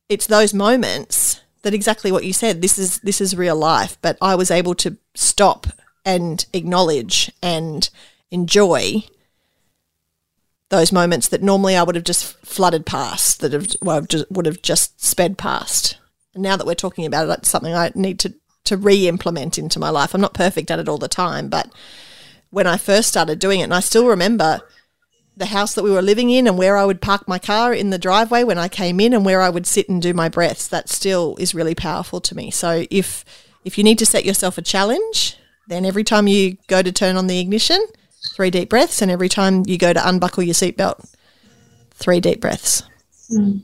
it's 0.10 0.28
those 0.28 0.54
moments 0.54 1.42
that 1.62 1.74
exactly 1.74 2.12
what 2.12 2.26
you 2.26 2.34
said. 2.34 2.62
This 2.62 2.78
is 2.78 3.00
this 3.00 3.22
is 3.22 3.36
real 3.36 3.56
life, 3.56 3.98
but 4.02 4.18
I 4.22 4.36
was 4.36 4.52
able 4.52 4.76
to 4.76 4.98
stop 5.16 5.68
and 6.06 6.46
acknowledge 6.54 7.32
and 7.42 7.90
enjoy 8.32 9.04
those 10.70 10.92
moments 10.92 11.28
that 11.30 11.42
normally 11.42 11.76
I 11.76 11.84
would 11.84 11.96
have 11.96 12.04
just 12.04 12.38
flooded 12.46 12.86
past, 12.86 13.42
that 13.42 13.54
have, 13.54 13.68
well, 13.82 14.06
would 14.30 14.46
have 14.46 14.62
just 14.62 15.04
sped 15.04 15.38
past. 15.38 15.98
And 16.34 16.44
now 16.44 16.56
that 16.56 16.68
we're 16.68 16.76
talking 16.76 17.06
about 17.06 17.28
it, 17.28 17.40
it's 17.40 17.50
something 17.50 17.74
I 17.74 17.92
need 17.96 18.20
to 18.20 18.34
to 18.66 18.78
re-implement 18.78 19.58
into 19.58 19.80
my 19.80 19.90
life. 19.90 20.14
I'm 20.14 20.22
not 20.22 20.34
perfect 20.36 20.70
at 20.70 20.80
it 20.80 20.88
all 20.88 21.00
the 21.00 21.08
time, 21.08 21.50
but 21.50 21.72
when 22.52 22.68
I 22.68 22.78
first 22.78 23.08
started 23.08 23.40
doing 23.40 23.62
it, 23.62 23.64
and 23.64 23.74
I 23.74 23.80
still 23.80 24.08
remember 24.08 24.62
the 25.40 25.48
house 25.48 25.74
that 25.74 25.84
we 25.84 25.90
were 25.90 26.02
living 26.02 26.30
in 26.30 26.48
and 26.48 26.58
where 26.58 26.78
I 26.78 26.86
would 26.86 27.02
park 27.02 27.28
my 27.28 27.40
car 27.40 27.74
in 27.74 27.90
the 27.90 27.98
driveway 27.98 28.44
when 28.44 28.58
I 28.58 28.68
came 28.68 29.00
in 29.00 29.14
and 29.14 29.26
where 29.26 29.42
I 29.42 29.50
would 29.50 29.66
sit 29.66 29.88
and 29.88 30.02
do 30.02 30.14
my 30.14 30.28
breaths. 30.28 30.68
That 30.68 30.90
still 30.90 31.38
is 31.40 31.56
really 31.56 31.74
powerful 31.74 32.20
to 32.22 32.36
me. 32.36 32.52
So 32.52 32.86
if 32.92 33.24
if 33.64 33.78
you 33.78 33.84
need 33.84 33.98
to 34.00 34.06
set 34.06 34.26
yourself 34.26 34.58
a 34.58 34.62
challenge, 34.62 35.38
then 35.68 35.86
every 35.86 36.04
time 36.04 36.28
you 36.28 36.58
go 36.68 36.82
to 36.82 36.92
turn 36.92 37.16
on 37.16 37.28
the 37.28 37.40
ignition, 37.40 37.84
three 38.36 38.52
deep 38.52 38.70
breaths, 38.70 39.02
and 39.02 39.10
every 39.10 39.30
time 39.30 39.64
you 39.66 39.78
go 39.78 39.94
to 39.94 40.08
unbuckle 40.08 40.44
your 40.44 40.54
seatbelt, 40.54 41.10
three 41.92 42.20
deep 42.20 42.42
breaths. 42.42 42.84
Hmm. 43.30 43.60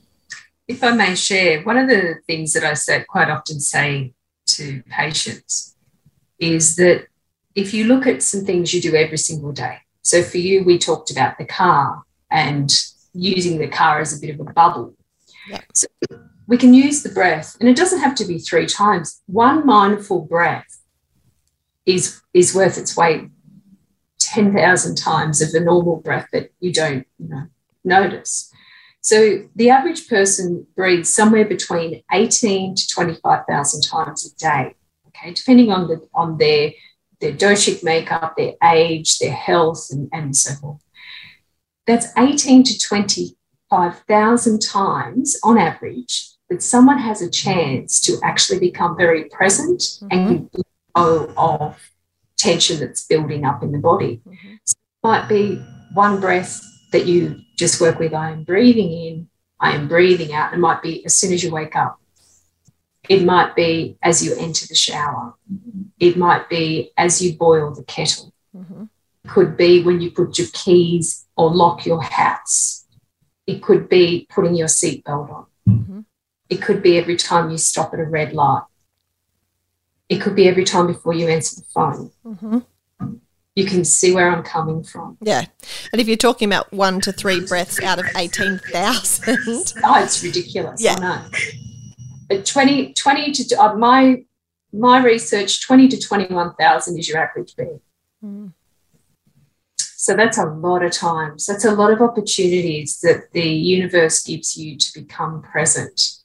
If 0.67 0.83
I 0.83 0.91
may 0.91 1.15
share, 1.15 1.61
one 1.63 1.77
of 1.77 1.89
the 1.89 2.15
things 2.25 2.53
that 2.53 2.63
I 2.63 2.73
say, 2.73 3.03
quite 3.03 3.29
often 3.29 3.59
say 3.59 4.13
to 4.47 4.81
patients 4.89 5.75
is 6.39 6.75
that 6.77 7.07
if 7.53 7.73
you 7.73 7.85
look 7.85 8.07
at 8.07 8.23
some 8.23 8.45
things 8.45 8.73
you 8.73 8.81
do 8.81 8.95
every 8.95 9.17
single 9.17 9.51
day, 9.51 9.79
so 10.05 10.21
for 10.21 10.37
you, 10.37 10.63
we 10.63 10.77
talked 10.77 11.09
about 11.09 11.39
the 11.39 11.45
car 11.45 12.03
and 12.29 12.71
using 13.13 13.57
the 13.57 13.67
car 13.67 13.99
as 13.99 14.15
a 14.15 14.21
bit 14.21 14.35
of 14.35 14.39
a 14.39 14.53
bubble. 14.53 14.93
Yeah. 15.49 15.61
So 15.73 15.87
we 16.45 16.57
can 16.57 16.75
use 16.75 17.01
the 17.01 17.09
breath, 17.09 17.57
and 17.59 17.67
it 17.67 17.75
doesn't 17.75 18.01
have 18.01 18.13
to 18.15 18.25
be 18.25 18.37
three 18.37 18.67
times. 18.67 19.23
One 19.25 19.65
mindful 19.65 20.21
breath 20.21 20.79
is 21.87 22.21
is 22.35 22.53
worth 22.53 22.77
its 22.77 22.95
weight 22.95 23.29
ten 24.19 24.53
thousand 24.53 24.95
times 24.95 25.41
of 25.41 25.49
a 25.55 25.59
normal 25.59 25.97
breath 25.97 26.27
that 26.33 26.51
you 26.59 26.71
don't 26.71 27.07
you 27.17 27.27
know 27.27 27.47
notice. 27.83 28.51
So 29.01 29.49
the 29.55 29.71
average 29.71 30.07
person 30.07 30.67
breathes 30.75 31.11
somewhere 31.11 31.45
between 31.45 32.03
eighteen 32.13 32.75
to 32.75 32.87
twenty 32.87 33.15
five 33.23 33.45
thousand 33.49 33.81
times 33.81 34.31
a 34.31 34.37
day. 34.37 34.75
Okay, 35.07 35.33
depending 35.33 35.71
on 35.71 35.87
the 35.87 36.07
on 36.13 36.37
their 36.37 36.73
their 37.25 37.33
doshic 37.33 37.83
makeup, 37.83 38.35
their 38.37 38.53
age, 38.63 39.17
their 39.17 39.33
health, 39.33 39.87
and, 39.89 40.09
and 40.13 40.35
so 40.35 40.53
forth. 40.55 40.81
That's 41.87 42.07
18 42.17 42.63
to 42.63 42.79
25,000 42.79 44.61
times 44.61 45.39
on 45.43 45.57
average 45.57 46.29
that 46.49 46.61
someone 46.61 46.99
has 46.99 47.23
a 47.23 47.29
chance 47.29 47.99
to 48.01 48.19
actually 48.23 48.59
become 48.59 48.95
very 48.95 49.25
present 49.25 49.79
mm-hmm. 49.79 50.07
and 50.11 50.49
go 50.95 51.33
of 51.35 51.91
tension 52.37 52.79
that's 52.79 53.05
building 53.05 53.43
up 53.43 53.63
in 53.63 53.71
the 53.71 53.79
body. 53.79 54.21
Mm-hmm. 54.27 54.55
So 54.63 54.75
it 54.77 55.07
might 55.07 55.27
be 55.27 55.55
one 55.93 56.19
breath 56.19 56.61
that 56.91 57.07
you 57.07 57.41
just 57.57 57.81
work 57.81 57.97
with 57.97 58.13
I 58.13 58.31
am 58.31 58.43
breathing 58.43 58.91
in, 58.91 59.29
I 59.59 59.71
am 59.71 59.87
breathing 59.87 60.31
out. 60.33 60.53
It 60.53 60.57
might 60.57 60.83
be 60.83 61.03
as 61.05 61.15
soon 61.15 61.33
as 61.33 61.43
you 61.43 61.51
wake 61.51 61.75
up. 61.75 61.99
It 63.09 63.23
might 63.23 63.55
be 63.55 63.97
as 64.01 64.25
you 64.25 64.35
enter 64.37 64.67
the 64.67 64.75
shower. 64.75 65.35
It 65.99 66.17
might 66.17 66.49
be 66.49 66.91
as 66.97 67.21
you 67.21 67.37
boil 67.37 67.73
the 67.73 67.83
kettle. 67.83 68.33
Mm-hmm. 68.55 68.85
Could 69.27 69.57
be 69.57 69.83
when 69.83 70.01
you 70.01 70.11
put 70.11 70.37
your 70.37 70.47
keys 70.53 71.25
or 71.35 71.53
lock 71.53 71.85
your 71.85 72.01
house. 72.01 72.85
It 73.47 73.61
could 73.61 73.89
be 73.89 74.27
putting 74.29 74.55
your 74.55 74.67
seatbelt 74.67 75.31
on. 75.31 75.45
Mm-hmm. 75.67 75.99
It 76.49 76.61
could 76.61 76.81
be 76.81 76.97
every 76.97 77.15
time 77.15 77.49
you 77.49 77.57
stop 77.57 77.93
at 77.93 77.99
a 77.99 78.05
red 78.05 78.33
light. 78.33 78.63
It 80.09 80.21
could 80.21 80.35
be 80.35 80.47
every 80.47 80.63
time 80.63 80.87
before 80.87 81.13
you 81.13 81.27
answer 81.27 81.61
the 81.61 81.67
phone. 81.73 82.11
Mm-hmm. 82.25 82.59
You 83.55 83.65
can 83.65 83.85
see 83.85 84.13
where 84.13 84.29
I'm 84.29 84.43
coming 84.43 84.83
from. 84.83 85.17
Yeah. 85.21 85.45
And 85.93 86.01
if 86.01 86.07
you're 86.07 86.17
talking 86.17 86.47
about 86.47 86.71
one 86.73 86.99
to 87.01 87.13
three 87.13 87.45
breaths 87.45 87.81
out 87.81 87.99
of 87.99 88.05
18,000. 88.15 89.37
oh, 89.83 90.03
it's 90.03 90.21
ridiculous. 90.21 90.83
Yeah. 90.83 91.25
Uh, 92.31 92.37
20, 92.43 92.93
20 92.93 93.31
to 93.31 93.61
uh, 93.61 93.75
my 93.75 94.23
my 94.73 95.01
research 95.01 95.65
20 95.65 95.87
to 95.87 95.99
21,000 95.99 96.99
is 96.99 97.07
your 97.07 97.17
average 97.17 97.55
bed. 97.55 97.79
Mm. 98.23 98.51
So 99.77 100.15
that's 100.15 100.37
a 100.37 100.45
lot 100.45 100.83
of 100.83 100.91
times. 100.91 101.45
That's 101.45 101.65
a 101.65 101.71
lot 101.71 101.91
of 101.91 102.01
opportunities 102.01 102.99
that 102.99 103.31
the 103.31 103.47
universe 103.47 104.21
gives 104.23 104.57
you 104.57 104.77
to 104.77 104.99
become 105.01 105.41
present. 105.41 106.19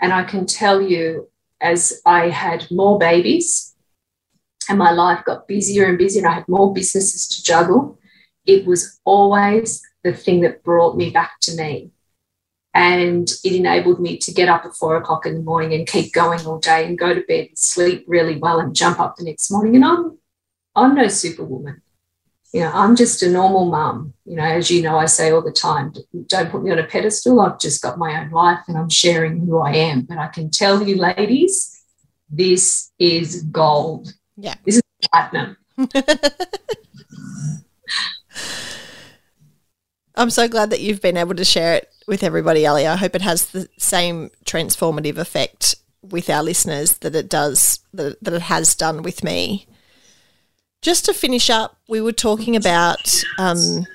And 0.00 0.12
I 0.12 0.24
can 0.24 0.46
tell 0.46 0.82
you, 0.82 1.28
as 1.60 2.02
I 2.04 2.28
had 2.28 2.70
more 2.70 2.98
babies 2.98 3.74
and 4.68 4.78
my 4.78 4.90
life 4.90 5.24
got 5.24 5.48
busier 5.48 5.86
and 5.86 5.96
busier, 5.96 6.22
and 6.22 6.30
I 6.30 6.34
had 6.34 6.48
more 6.48 6.74
businesses 6.74 7.26
to 7.28 7.42
juggle, 7.42 7.98
it 8.44 8.66
was 8.66 9.00
always 9.04 9.82
the 10.04 10.12
thing 10.12 10.42
that 10.42 10.62
brought 10.62 10.96
me 10.96 11.10
back 11.10 11.40
to 11.42 11.56
me. 11.56 11.90
And 12.76 13.30
it 13.42 13.54
enabled 13.54 14.00
me 14.00 14.18
to 14.18 14.34
get 14.34 14.50
up 14.50 14.66
at 14.66 14.74
four 14.74 14.98
o'clock 14.98 15.24
in 15.24 15.32
the 15.32 15.40
morning 15.40 15.72
and 15.72 15.86
keep 15.86 16.12
going 16.12 16.44
all 16.44 16.58
day 16.58 16.84
and 16.84 16.98
go 16.98 17.14
to 17.14 17.22
bed 17.22 17.46
and 17.48 17.58
sleep 17.58 18.04
really 18.06 18.36
well 18.36 18.60
and 18.60 18.76
jump 18.76 19.00
up 19.00 19.16
the 19.16 19.24
next 19.24 19.50
morning. 19.50 19.76
And 19.76 19.84
I'm 19.84 20.18
I'm 20.74 20.94
no 20.94 21.08
superwoman. 21.08 21.80
You 22.52 22.60
know, 22.60 22.72
I'm 22.74 22.94
just 22.94 23.22
a 23.22 23.30
normal 23.30 23.64
mum. 23.64 24.12
You 24.26 24.36
know, 24.36 24.44
as 24.44 24.70
you 24.70 24.82
know, 24.82 24.98
I 24.98 25.06
say 25.06 25.30
all 25.30 25.40
the 25.40 25.52
time, 25.52 25.94
don't 26.26 26.50
put 26.50 26.62
me 26.62 26.70
on 26.70 26.78
a 26.78 26.84
pedestal. 26.84 27.40
I've 27.40 27.58
just 27.58 27.80
got 27.80 27.96
my 27.96 28.20
own 28.20 28.30
life 28.30 28.60
and 28.68 28.76
I'm 28.76 28.90
sharing 28.90 29.40
who 29.40 29.58
I 29.58 29.72
am. 29.72 30.02
But 30.02 30.18
I 30.18 30.26
can 30.26 30.50
tell 30.50 30.86
you, 30.86 30.96
ladies, 30.96 31.82
this 32.28 32.92
is 32.98 33.42
gold. 33.44 34.12
Yeah. 34.36 34.56
This 34.66 34.76
is 34.76 34.82
platinum. 35.10 35.56
I'm 40.16 40.30
so 40.30 40.48
glad 40.48 40.70
that 40.70 40.80
you've 40.80 41.02
been 41.02 41.16
able 41.16 41.34
to 41.34 41.44
share 41.44 41.74
it 41.74 41.90
with 42.06 42.22
everybody, 42.22 42.66
Ali. 42.66 42.86
I 42.86 42.96
hope 42.96 43.14
it 43.14 43.22
has 43.22 43.46
the 43.46 43.68
same 43.78 44.30
transformative 44.44 45.18
effect 45.18 45.74
with 46.02 46.30
our 46.30 46.42
listeners 46.42 46.98
that 46.98 47.14
it 47.14 47.28
does 47.28 47.80
that, 47.92 48.22
that 48.22 48.34
it 48.34 48.42
has 48.42 48.74
done 48.74 49.02
with 49.02 49.22
me. 49.22 49.66
Just 50.82 51.04
to 51.06 51.14
finish 51.14 51.50
up, 51.50 51.78
we 51.88 52.00
were 52.00 52.12
talking 52.12 52.54
about 52.54 53.22
um, 53.38 53.86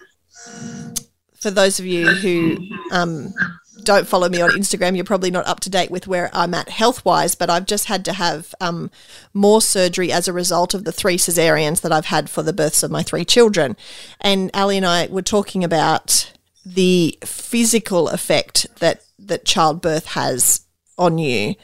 for 1.39 1.49
those 1.49 1.79
of 1.79 1.85
you 1.85 2.07
who 2.07 2.57
um, 2.91 3.33
don't 3.83 4.07
follow 4.07 4.29
me 4.29 4.41
on 4.41 4.51
Instagram, 4.51 4.95
you're 4.95 5.05
probably 5.05 5.31
not 5.31 5.47
up 5.47 5.59
to 5.61 5.69
date 5.69 5.91
with 5.91 6.07
where 6.07 6.29
I'm 6.33 6.53
at 6.53 6.69
health 6.69 7.03
wise, 7.05 7.35
but 7.35 7.49
I've 7.49 7.65
just 7.65 7.85
had 7.85 8.05
to 8.05 8.13
have 8.13 8.53
um, 8.59 8.91
more 9.33 9.61
surgery 9.61 10.11
as 10.11 10.27
a 10.27 10.33
result 10.33 10.73
of 10.73 10.83
the 10.83 10.91
three 10.91 11.17
cesareans 11.17 11.81
that 11.81 11.91
I've 11.91 12.05
had 12.05 12.29
for 12.29 12.43
the 12.43 12.53
births 12.53 12.83
of 12.83 12.91
my 12.91 13.03
three 13.03 13.25
children. 13.25 13.75
And 14.19 14.51
Ali 14.53 14.77
and 14.77 14.85
I 14.85 15.07
were 15.07 15.21
talking 15.21 15.63
about 15.63 16.31
the 16.65 17.17
physical 17.23 18.09
effect 18.09 18.67
that, 18.79 19.03
that 19.19 19.45
childbirth 19.45 20.07
has 20.07 20.61
on 20.97 21.17
you, 21.17 21.55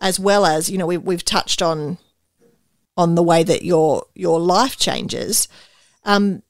as 0.00 0.18
well 0.18 0.46
as, 0.46 0.70
you 0.70 0.78
know, 0.78 0.86
we, 0.86 0.96
we've 0.96 1.24
touched 1.24 1.62
on 1.62 1.98
on 2.96 3.14
the 3.14 3.22
way 3.22 3.42
that 3.42 3.62
your 3.62 4.06
your 4.14 4.40
life 4.40 4.76
changes. 4.78 5.48
Um, 6.04 6.42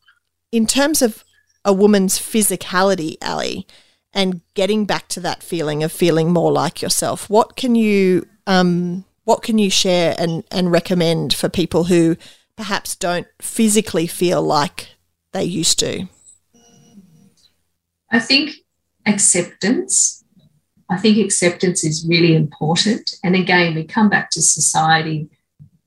in 0.53 0.67
terms 0.67 1.03
of 1.03 1.25
a 1.65 1.73
woman's 1.73 2.19
physicality, 2.19 3.17
Ali, 3.21 3.67
and 4.17 4.41
getting 4.55 4.87
back 4.87 5.09
to 5.09 5.21
that 5.21 5.43
feeling 5.43 5.85
of 5.85 5.93
feeling 5.93 6.33
more 6.33 6.51
like 6.51 6.81
yourself. 6.81 7.29
What 7.29 7.55
can 7.55 7.75
you 7.75 8.27
um, 8.47 9.05
what 9.25 9.43
can 9.43 9.59
you 9.59 9.71
share 9.71 10.15
and, 10.19 10.43
and 10.51 10.73
recommend 10.73 11.35
for 11.35 11.49
people 11.49 11.85
who 11.85 12.17
perhaps 12.57 12.97
don't 12.97 13.27
physically 13.43 14.07
feel 14.07 14.41
like 14.41 14.89
they 15.33 15.45
used 15.45 15.79
to? 15.81 16.09
I 18.11 18.21
think 18.21 18.53
acceptance. 19.05 20.25
I 20.89 20.97
think 20.97 21.19
acceptance 21.19 21.85
is 21.85 22.07
really 22.09 22.35
important. 22.37 23.17
And 23.23 23.35
again, 23.35 23.75
we 23.75 23.85
come 23.85 24.09
back 24.09 24.31
to 24.31 24.41
society 24.41 25.29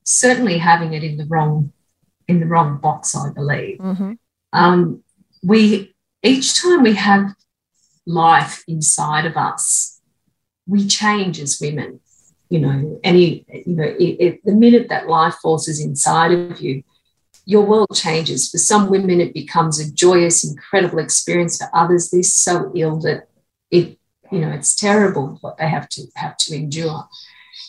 certainly 0.04 0.58
having 0.58 0.94
it 0.94 1.04
in 1.04 1.18
the 1.18 1.26
wrong 1.26 1.72
in 2.28 2.40
the 2.40 2.46
wrong 2.46 2.78
box, 2.78 3.16
I 3.16 3.32
believe. 3.32 3.80
Mm-hmm. 3.80 4.14
Um, 4.54 5.04
we 5.42 5.96
each 6.22 6.62
time 6.62 6.84
we 6.84 6.94
have 6.94 7.34
life 8.10 8.64
inside 8.68 9.26
of 9.26 9.38
us, 9.38 10.02
we 10.68 10.88
change 10.88 11.40
as 11.40 11.60
women. 11.62 12.00
You 12.50 12.60
know, 12.60 13.00
any 13.04 13.46
you 13.66 13.76
know, 13.76 13.84
it, 13.84 14.16
it, 14.20 14.44
the 14.44 14.54
minute 14.54 14.90
that 14.90 15.08
life 15.08 15.36
force 15.36 15.68
is 15.68 15.80
inside 15.80 16.32
of 16.32 16.60
you, 16.60 16.84
your 17.46 17.64
world 17.64 17.92
changes. 17.94 18.50
For 18.50 18.58
some 18.58 18.90
women, 18.90 19.22
it 19.22 19.34
becomes 19.34 19.80
a 19.80 19.92
joyous, 19.92 20.44
incredible 20.44 21.00
experience. 21.00 21.58
For 21.58 21.70
others, 21.74 22.10
they're 22.10 22.24
so 22.24 22.72
ill 22.76 23.00
that 23.02 23.28
it, 23.70 24.00
you 24.32 24.40
know, 24.40 24.50
it's 24.50 24.76
terrible 24.76 25.38
what 25.42 25.58
they 25.58 25.70
have 25.70 25.88
to 25.90 26.08
have 26.16 26.38
to 26.38 26.56
endure. 26.56 27.08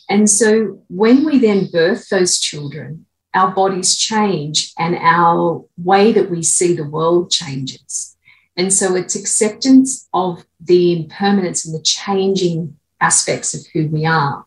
And 0.09 0.29
so 0.29 0.83
when 0.88 1.24
we 1.24 1.38
then 1.38 1.68
birth 1.70 2.09
those 2.09 2.38
children, 2.38 3.05
our 3.35 3.53
bodies 3.53 3.96
change 3.96 4.72
and 4.79 4.96
our 4.96 5.64
way 5.76 6.12
that 6.12 6.31
we 6.31 6.42
see 6.42 6.74
the 6.74 6.88
world 6.88 7.31
changes. 7.31 8.10
And 8.61 8.70
so 8.70 8.94
it's 8.94 9.16
acceptance 9.16 10.07
of 10.12 10.44
the 10.61 10.92
impermanence 10.92 11.64
and 11.64 11.75
the 11.75 11.83
changing 11.83 12.77
aspects 13.01 13.55
of 13.55 13.62
who 13.73 13.88
we 13.88 14.05
are. 14.05 14.44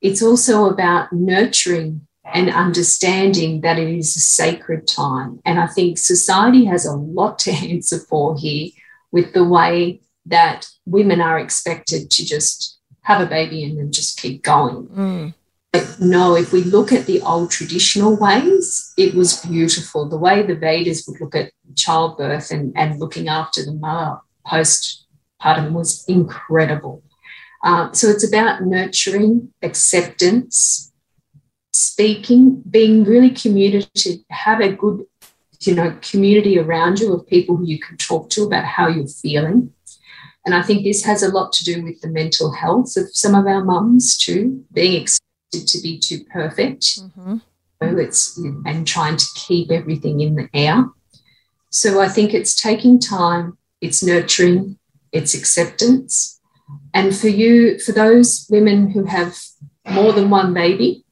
It's 0.00 0.24
also 0.24 0.68
about 0.68 1.12
nurturing 1.12 2.08
and 2.24 2.50
understanding 2.50 3.60
that 3.60 3.78
it 3.78 3.96
is 3.96 4.16
a 4.16 4.18
sacred 4.18 4.88
time. 4.88 5.38
And 5.44 5.60
I 5.60 5.68
think 5.68 5.98
society 5.98 6.64
has 6.64 6.84
a 6.84 6.96
lot 6.96 7.38
to 7.40 7.52
answer 7.72 8.00
for 8.00 8.36
here 8.36 8.70
with 9.12 9.32
the 9.34 9.44
way 9.44 10.00
that 10.26 10.66
women 10.84 11.20
are 11.20 11.38
expected 11.38 12.10
to 12.10 12.24
just 12.24 12.80
have 13.02 13.20
a 13.20 13.30
baby 13.30 13.62
and 13.62 13.78
then 13.78 13.92
just 13.92 14.20
keep 14.20 14.42
going. 14.42 14.88
Mm 14.88 15.34
no, 16.00 16.34
if 16.34 16.52
we 16.52 16.62
look 16.62 16.92
at 16.92 17.06
the 17.06 17.20
old 17.22 17.50
traditional 17.50 18.16
ways, 18.16 18.92
it 18.96 19.14
was 19.14 19.44
beautiful. 19.44 20.08
The 20.08 20.16
way 20.16 20.42
the 20.42 20.54
Vedas 20.54 21.06
would 21.06 21.20
look 21.20 21.34
at 21.34 21.52
childbirth 21.76 22.50
and, 22.50 22.72
and 22.76 22.98
looking 22.98 23.28
after 23.28 23.64
the 23.64 23.74
mother 23.74 24.18
postpartum 24.46 25.72
was 25.72 26.04
incredible. 26.08 27.02
Um, 27.64 27.92
so 27.92 28.08
it's 28.08 28.26
about 28.26 28.62
nurturing, 28.62 29.52
acceptance, 29.62 30.92
speaking, 31.72 32.62
being 32.70 33.04
really 33.04 33.30
communicative, 33.30 34.20
have 34.30 34.60
a 34.60 34.72
good, 34.72 35.04
you 35.60 35.74
know, 35.74 35.96
community 36.00 36.58
around 36.58 37.00
you 37.00 37.12
of 37.12 37.26
people 37.26 37.56
who 37.56 37.66
you 37.66 37.80
can 37.80 37.96
talk 37.96 38.30
to 38.30 38.44
about 38.44 38.64
how 38.64 38.88
you're 38.88 39.08
feeling. 39.08 39.72
And 40.46 40.54
I 40.54 40.62
think 40.62 40.84
this 40.84 41.04
has 41.04 41.22
a 41.22 41.32
lot 41.32 41.52
to 41.54 41.64
do 41.64 41.82
with 41.82 42.00
the 42.00 42.08
mental 42.08 42.52
health 42.52 42.96
of 42.96 43.14
some 43.14 43.34
of 43.34 43.46
our 43.46 43.64
mums 43.64 44.16
too, 44.16 44.64
being 44.72 44.94
to 45.52 45.80
be 45.80 45.98
too 45.98 46.24
perfect. 46.24 47.00
Mm-hmm. 47.00 47.36
it's 47.80 48.36
and 48.38 48.86
trying 48.86 49.16
to 49.16 49.26
keep 49.34 49.70
everything 49.70 50.20
in 50.20 50.34
the 50.34 50.48
air. 50.52 50.86
So 51.70 52.00
I 52.00 52.08
think 52.08 52.34
it's 52.34 52.60
taking 52.60 52.98
time, 52.98 53.58
it's 53.80 54.02
nurturing, 54.02 54.78
it's 55.12 55.34
acceptance. 55.34 56.40
And 56.92 57.16
for 57.16 57.28
you, 57.28 57.78
for 57.78 57.92
those 57.92 58.46
women 58.50 58.90
who 58.90 59.04
have 59.04 59.38
more 59.90 60.12
than 60.12 60.30
one 60.30 60.52
baby, 60.52 61.04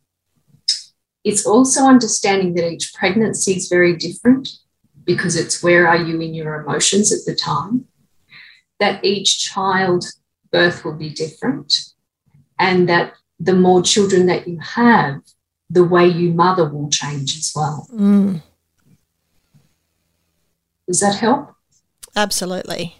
it's 1.24 1.46
also 1.46 1.84
understanding 1.84 2.54
that 2.54 2.70
each 2.70 2.94
pregnancy 2.94 3.52
is 3.52 3.68
very 3.68 3.96
different 3.96 4.50
because 5.04 5.36
it's 5.36 5.62
where 5.62 5.88
are 5.88 5.96
you 5.96 6.20
in 6.20 6.34
your 6.34 6.60
emotions 6.60 7.12
at 7.12 7.24
the 7.26 7.34
time. 7.34 7.86
That 8.78 9.04
each 9.04 9.38
child 9.38 10.04
birth 10.52 10.84
will 10.84 10.94
be 10.94 11.10
different 11.10 11.72
and 12.58 12.88
that 12.88 13.14
the 13.38 13.54
more 13.54 13.82
children 13.82 14.26
that 14.26 14.48
you 14.48 14.58
have, 14.58 15.20
the 15.68 15.84
way 15.84 16.06
you 16.06 16.32
mother 16.32 16.68
will 16.68 16.88
change 16.90 17.36
as 17.36 17.52
well. 17.54 17.88
Mm. 17.92 18.42
Does 20.86 21.00
that 21.00 21.16
help? 21.16 21.54
Absolutely. 22.14 22.96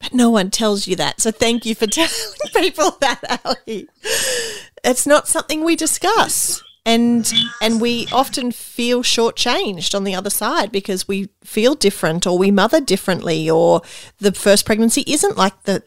But 0.00 0.14
no 0.14 0.30
one 0.30 0.50
tells 0.50 0.88
you 0.88 0.96
that. 0.96 1.20
So 1.20 1.30
thank 1.30 1.64
you 1.64 1.74
for 1.74 1.86
telling 1.88 2.10
people 2.56 2.96
that, 3.00 3.40
Ali. 3.44 3.88
It's 4.82 5.06
not 5.06 5.28
something 5.28 5.62
we 5.64 5.76
discuss. 5.76 6.62
And 6.84 7.32
and 7.60 7.80
we 7.80 8.08
often 8.10 8.50
feel 8.50 9.04
shortchanged 9.04 9.94
on 9.94 10.02
the 10.02 10.16
other 10.16 10.30
side 10.30 10.72
because 10.72 11.06
we 11.06 11.28
feel 11.44 11.76
different 11.76 12.26
or 12.26 12.36
we 12.36 12.50
mother 12.50 12.80
differently 12.80 13.48
or 13.48 13.82
the 14.18 14.32
first 14.32 14.66
pregnancy 14.66 15.04
isn't 15.06 15.36
like 15.36 15.62
the 15.62 15.84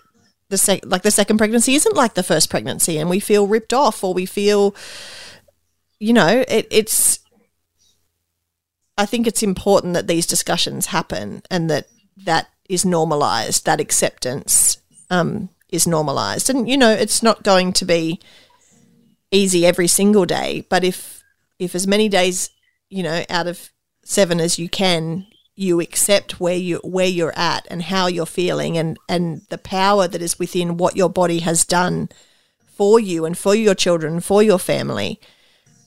the 0.49 0.57
sec- 0.57 0.85
like 0.85 1.01
the 1.01 1.11
second 1.11 1.37
pregnancy 1.37 1.75
isn't 1.75 1.95
like 1.95 2.13
the 2.13 2.23
first 2.23 2.49
pregnancy 2.49 2.97
and 2.97 3.09
we 3.09 3.19
feel 3.19 3.47
ripped 3.47 3.73
off 3.73 4.03
or 4.03 4.13
we 4.13 4.25
feel 4.25 4.75
you 5.99 6.13
know 6.13 6.43
it, 6.47 6.67
it's 6.69 7.19
i 8.97 9.05
think 9.05 9.25
it's 9.25 9.41
important 9.41 9.93
that 9.93 10.07
these 10.07 10.27
discussions 10.27 10.87
happen 10.87 11.41
and 11.49 11.69
that 11.69 11.87
that 12.17 12.47
is 12.69 12.85
normalized 12.85 13.65
that 13.65 13.79
acceptance 13.79 14.77
um, 15.09 15.49
is 15.69 15.87
normalized. 15.87 16.49
And 16.49 16.67
you 16.67 16.77
know 16.77 16.91
it's 16.91 17.21
not 17.21 17.43
going 17.43 17.73
to 17.73 17.85
be 17.85 18.19
easy 19.31 19.65
every 19.65 19.87
single 19.87 20.25
day 20.25 20.65
but 20.69 20.83
if 20.83 21.23
if 21.59 21.75
as 21.75 21.87
many 21.87 22.07
days 22.07 22.49
you 22.89 23.03
know 23.03 23.25
out 23.29 23.47
of 23.47 23.71
seven 24.03 24.39
as 24.39 24.57
you 24.57 24.69
can 24.69 25.25
you 25.55 25.79
accept 25.79 26.39
where 26.39 26.57
you 26.57 26.77
where 26.83 27.07
you're 27.07 27.37
at 27.37 27.65
and 27.69 27.83
how 27.83 28.07
you're 28.07 28.25
feeling 28.25 28.77
and 28.77 28.97
and 29.07 29.41
the 29.49 29.57
power 29.57 30.07
that 30.07 30.21
is 30.21 30.37
within 30.37 30.77
what 30.77 30.97
your 30.97 31.09
body 31.09 31.39
has 31.39 31.65
done 31.65 32.09
for 32.75 32.99
you 32.99 33.23
and 33.23 33.37
for 33.37 33.55
your 33.55 33.75
children, 33.75 34.19
for 34.19 34.43
your 34.43 34.59
family, 34.59 35.17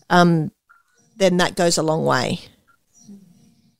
um, 0.08 0.50
then 1.16 1.36
that 1.36 1.54
goes 1.54 1.76
a 1.76 1.82
long 1.82 2.06
way. 2.06 2.40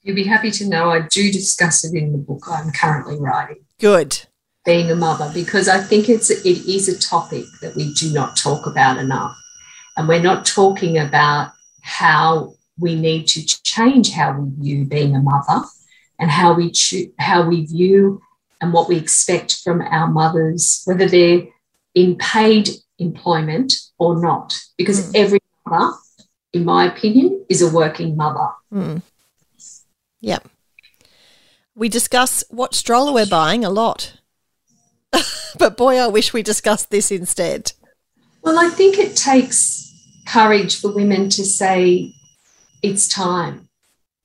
You'll 0.03 0.15
be 0.15 0.25
happy 0.25 0.51
to 0.51 0.69
know 0.69 0.91
I 0.91 1.01
do 1.01 1.33
discuss 1.33 1.85
it 1.85 1.95
in 1.95 2.13
the 2.13 2.19
book 2.19 2.45
I'm 2.49 2.71
currently 2.71 3.19
writing. 3.19 3.65
Good. 3.81 4.27
Being 4.67 4.91
a 4.91 4.95
mother, 4.95 5.31
because 5.33 5.69
I 5.69 5.81
think 5.81 6.11
it's 6.11 6.29
it 6.29 6.69
is 6.69 6.89
a 6.89 6.99
topic 6.99 7.47
that 7.63 7.75
we 7.75 7.95
do 7.95 8.13
not 8.13 8.37
talk 8.37 8.67
about 8.67 8.99
enough, 8.99 9.35
and 9.97 10.07
we're 10.07 10.21
not 10.21 10.45
talking 10.45 10.99
about 10.99 11.53
how 11.81 12.55
we 12.79 12.95
need 12.95 13.27
to 13.29 13.45
change 13.63 14.11
how 14.11 14.39
we 14.39 14.51
view 14.63 14.85
being 14.85 15.17
a 15.17 15.21
mother 15.21 15.65
and 16.19 16.31
how 16.31 16.55
we 16.55 16.71
cho- 16.71 17.13
how 17.19 17.49
we 17.49 17.67
view 17.67 18.21
and 18.61 18.73
what 18.73 18.89
we 18.89 18.97
expect 18.97 19.61
from 19.63 19.81
our 19.81 20.09
mothers, 20.09 20.83
whether 20.85 21.07
they're 21.07 21.43
in 21.95 22.17
paid 22.17 22.71
employment 22.99 23.73
or 23.99 24.21
not, 24.21 24.59
because 24.77 25.11
mm. 25.11 25.17
every 25.17 25.41
mother, 25.67 25.93
in 26.53 26.65
my 26.65 26.87
opinion, 26.87 27.45
is 27.49 27.63
a 27.63 27.71
working 27.71 28.17
mother. 28.17 28.49
Mm. 28.73 29.03
Yep. 30.21 30.49
We 31.75 31.89
discuss 31.89 32.43
what 32.51 32.75
stroller 32.75 33.13
we're 33.13 33.27
buying 33.27 33.65
a 33.65 33.71
lot. 33.71 34.15
but 35.59 35.77
boy, 35.77 35.97
I 35.97 36.09
wish 36.09 36.33
we 36.33 36.43
discussed 36.43 36.91
this 36.91 37.11
instead. 37.11 37.73
Well, 38.43 38.59
I 38.59 38.69
think 38.69 38.99
it 38.99 39.17
takes 39.17 39.89
courage 40.27 40.81
for 40.81 40.93
women 40.93 41.29
to 41.31 41.45
say, 41.45 42.15
it's 42.83 43.09
time. 43.09 43.68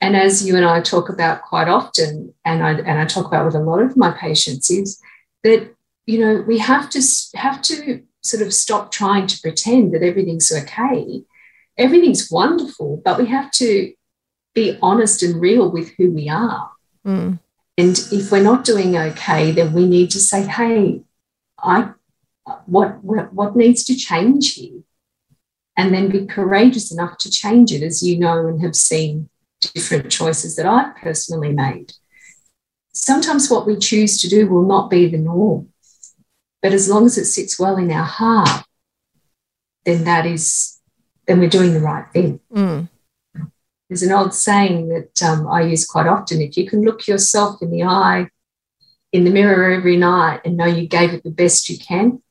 And 0.03 0.17
as 0.17 0.45
you 0.45 0.57
and 0.57 0.65
I 0.65 0.81
talk 0.81 1.07
about 1.07 1.43
quite 1.43 1.69
often, 1.69 2.33
and 2.43 2.61
I, 2.61 2.71
and 2.73 2.99
I 2.99 3.05
talk 3.05 3.25
about 3.25 3.45
with 3.45 3.55
a 3.55 3.59
lot 3.59 3.81
of 3.81 3.95
my 3.95 4.11
patients, 4.11 4.69
is 4.69 4.99
that, 5.45 5.73
you 6.05 6.19
know, 6.19 6.41
we 6.45 6.57
have 6.57 6.89
to 6.89 7.01
have 7.35 7.61
to 7.61 8.03
sort 8.19 8.43
of 8.43 8.53
stop 8.53 8.91
trying 8.91 9.27
to 9.27 9.39
pretend 9.39 9.93
that 9.93 10.03
everything's 10.03 10.51
okay. 10.51 11.23
Everything's 11.77 12.29
wonderful, 12.29 13.01
but 13.05 13.17
we 13.17 13.27
have 13.27 13.49
to 13.51 13.93
be 14.53 14.77
honest 14.81 15.23
and 15.23 15.39
real 15.39 15.71
with 15.71 15.93
who 15.95 16.11
we 16.11 16.27
are. 16.27 16.69
Mm. 17.07 17.39
And 17.77 17.97
if 18.11 18.29
we're 18.29 18.43
not 18.43 18.65
doing 18.65 18.97
okay, 18.97 19.51
then 19.51 19.71
we 19.71 19.87
need 19.87 20.11
to 20.11 20.19
say, 20.19 20.45
hey, 20.45 21.03
I 21.57 21.91
what 22.65 23.01
what 23.01 23.55
needs 23.55 23.85
to 23.85 23.95
change 23.95 24.55
here? 24.55 24.81
And 25.77 25.93
then 25.93 26.09
be 26.09 26.25
courageous 26.25 26.91
enough 26.91 27.17
to 27.19 27.31
change 27.31 27.71
it, 27.71 27.81
as 27.81 28.03
you 28.03 28.19
know 28.19 28.47
and 28.47 28.61
have 28.61 28.75
seen 28.75 29.29
different 29.71 30.11
choices 30.11 30.55
that 30.55 30.65
I've 30.65 30.95
personally 30.95 31.53
made. 31.53 31.93
Sometimes 32.93 33.49
what 33.49 33.65
we 33.65 33.77
choose 33.77 34.21
to 34.21 34.29
do 34.29 34.47
will 34.47 34.65
not 34.65 34.89
be 34.89 35.07
the 35.07 35.17
norm. 35.17 35.69
But 36.61 36.73
as 36.73 36.89
long 36.89 37.05
as 37.05 37.17
it 37.17 37.25
sits 37.25 37.59
well 37.59 37.77
in 37.77 37.91
our 37.91 38.05
heart, 38.05 38.65
then 39.85 40.05
that 40.05 40.25
is 40.25 40.79
then 41.27 41.39
we're 41.39 41.49
doing 41.49 41.73
the 41.73 41.79
right 41.79 42.05
thing. 42.11 42.39
Mm. 42.53 42.89
There's 43.89 44.03
an 44.03 44.11
old 44.11 44.33
saying 44.33 44.89
that 44.89 45.23
um, 45.23 45.47
I 45.47 45.61
use 45.61 45.85
quite 45.85 46.07
often 46.07 46.41
if 46.41 46.57
you 46.57 46.67
can 46.67 46.83
look 46.83 47.07
yourself 47.07 47.61
in 47.61 47.71
the 47.71 47.83
eye, 47.83 48.29
in 49.11 49.23
the 49.23 49.29
mirror 49.29 49.71
every 49.71 49.97
night, 49.97 50.41
and 50.45 50.57
know 50.57 50.65
you 50.65 50.87
gave 50.87 51.13
it 51.13 51.23
the 51.23 51.29
best 51.29 51.69
you 51.69 51.77
can, 51.77 52.21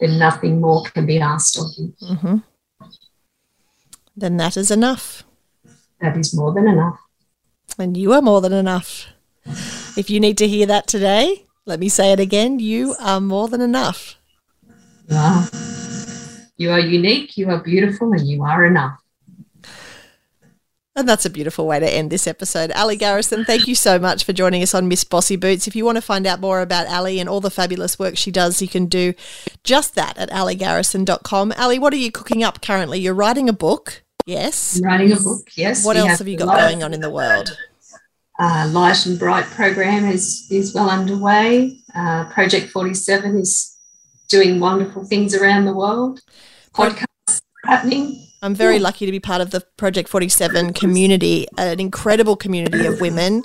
then 0.00 0.18
nothing 0.18 0.60
more 0.60 0.84
can 0.84 1.06
be 1.06 1.18
asked 1.18 1.58
of 1.58 1.66
you. 1.76 1.94
Mm-hmm. 2.02 2.36
Then 4.16 4.36
that 4.36 4.56
is 4.56 4.70
enough. 4.70 5.24
That 6.00 6.16
is 6.16 6.34
more 6.34 6.52
than 6.52 6.68
enough. 6.68 6.98
And 7.78 7.96
you 7.96 8.12
are 8.12 8.22
more 8.22 8.40
than 8.40 8.52
enough. 8.52 9.06
If 9.96 10.10
you 10.10 10.20
need 10.20 10.38
to 10.38 10.48
hear 10.48 10.66
that 10.66 10.86
today, 10.86 11.44
let 11.66 11.80
me 11.80 11.88
say 11.88 12.12
it 12.12 12.20
again 12.20 12.58
you 12.58 12.94
are 13.00 13.20
more 13.20 13.48
than 13.48 13.60
enough. 13.60 14.16
You 15.08 15.16
are. 15.16 15.48
You 16.56 16.70
are 16.70 16.80
unique, 16.80 17.36
you 17.36 17.48
are 17.50 17.62
beautiful, 17.62 18.12
and 18.12 18.26
you 18.26 18.42
are 18.42 18.66
enough. 18.66 18.98
And 20.96 21.08
that's 21.08 21.24
a 21.24 21.30
beautiful 21.30 21.68
way 21.68 21.78
to 21.78 21.88
end 21.88 22.10
this 22.10 22.26
episode. 22.26 22.72
Ali 22.72 22.96
Garrison, 22.96 23.44
thank 23.44 23.68
you 23.68 23.76
so 23.76 24.00
much 24.00 24.24
for 24.24 24.32
joining 24.32 24.64
us 24.64 24.74
on 24.74 24.88
Miss 24.88 25.04
Bossy 25.04 25.36
Boots. 25.36 25.68
If 25.68 25.76
you 25.76 25.84
want 25.84 25.94
to 25.94 26.02
find 26.02 26.26
out 26.26 26.40
more 26.40 26.60
about 26.60 26.88
Ali 26.88 27.20
and 27.20 27.28
all 27.28 27.40
the 27.40 27.52
fabulous 27.52 28.00
work 28.00 28.16
she 28.16 28.32
does, 28.32 28.60
you 28.60 28.66
can 28.66 28.86
do 28.86 29.14
just 29.62 29.94
that 29.94 30.18
at 30.18 30.28
aligarrison.com. 30.30 31.52
Ali, 31.56 31.78
what 31.78 31.92
are 31.92 31.98
you 31.98 32.10
cooking 32.10 32.42
up 32.42 32.60
currently? 32.60 32.98
You're 32.98 33.14
writing 33.14 33.48
a 33.48 33.52
book, 33.52 34.02
yes? 34.28 34.80
Writing 34.82 35.12
a 35.12 35.16
book, 35.16 35.48
yes. 35.56 35.84
What 35.84 35.96
else 35.96 36.10
have, 36.10 36.18
have 36.18 36.28
you 36.28 36.36
got 36.36 36.56
going 36.56 36.82
on 36.82 36.94
in 36.94 37.00
the 37.00 37.10
world? 37.10 37.56
Uh, 38.38 38.70
Light 38.72 39.04
and 39.06 39.18
Bright 39.18 39.46
program 39.46 40.04
is, 40.04 40.46
is 40.50 40.74
well 40.74 40.88
underway. 40.90 41.80
Uh, 41.94 42.28
Project 42.30 42.70
47 42.70 43.36
is 43.36 43.76
doing 44.28 44.60
wonderful 44.60 45.04
things 45.04 45.34
around 45.34 45.64
the 45.64 45.74
world. 45.74 46.20
Podcasts 46.72 47.40
happening 47.64 48.28
I'm 48.42 48.54
very 48.54 48.78
lucky 48.78 49.06
to 49.06 49.12
be 49.12 49.20
part 49.20 49.40
of 49.40 49.50
the 49.50 49.60
Project 49.76 50.08
47 50.08 50.72
community, 50.72 51.46
an 51.56 51.80
incredible 51.80 52.36
community 52.36 52.86
of 52.86 53.00
women, 53.00 53.42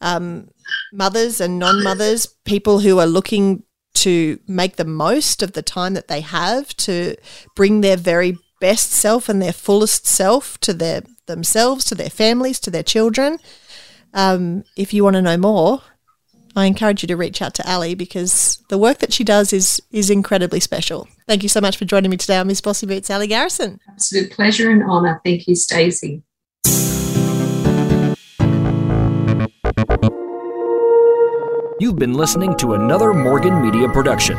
um, 0.00 0.48
mothers 0.92 1.40
and 1.40 1.58
non 1.58 1.82
mothers, 1.82 2.26
people 2.44 2.80
who 2.80 2.98
are 2.98 3.06
looking 3.06 3.64
to 3.94 4.38
make 4.46 4.76
the 4.76 4.84
most 4.84 5.42
of 5.42 5.52
the 5.52 5.62
time 5.62 5.94
that 5.94 6.08
they 6.08 6.20
have 6.20 6.76
to 6.76 7.16
bring 7.56 7.80
their 7.80 7.96
very 7.96 8.38
best 8.60 8.90
self 8.90 9.28
and 9.28 9.40
their 9.40 9.52
fullest 9.52 10.06
self 10.06 10.58
to 10.58 10.72
their 10.72 11.02
themselves, 11.26 11.84
to 11.86 11.94
their 11.94 12.10
families, 12.10 12.60
to 12.60 12.70
their 12.70 12.82
children. 12.82 13.38
Um, 14.14 14.64
if 14.76 14.94
you 14.94 15.04
want 15.04 15.14
to 15.14 15.22
know 15.22 15.36
more, 15.36 15.82
I 16.54 16.64
encourage 16.64 17.02
you 17.02 17.06
to 17.08 17.16
reach 17.16 17.42
out 17.42 17.54
to 17.54 17.70
Ali 17.70 17.94
because 17.94 18.62
the 18.70 18.78
work 18.78 18.98
that 18.98 19.12
she 19.12 19.24
does 19.24 19.52
is 19.52 19.80
is 19.90 20.08
incredibly 20.08 20.60
special. 20.60 21.06
Thank 21.26 21.42
you 21.42 21.48
so 21.48 21.60
much 21.60 21.76
for 21.76 21.84
joining 21.84 22.10
me 22.10 22.16
today 22.16 22.38
on 22.38 22.46
Miss 22.46 22.60
Bossy 22.60 22.86
Boots, 22.86 23.10
Ali 23.10 23.26
Garrison. 23.26 23.78
Absolute 23.88 24.30
pleasure 24.30 24.70
and 24.70 24.82
honour. 24.82 25.20
Thank 25.24 25.46
you, 25.46 25.54
Stacey. 25.54 26.22
You've 31.78 31.96
been 31.96 32.14
listening 32.14 32.56
to 32.56 32.72
another 32.72 33.12
Morgan 33.12 33.60
Media 33.60 33.86
production. 33.86 34.38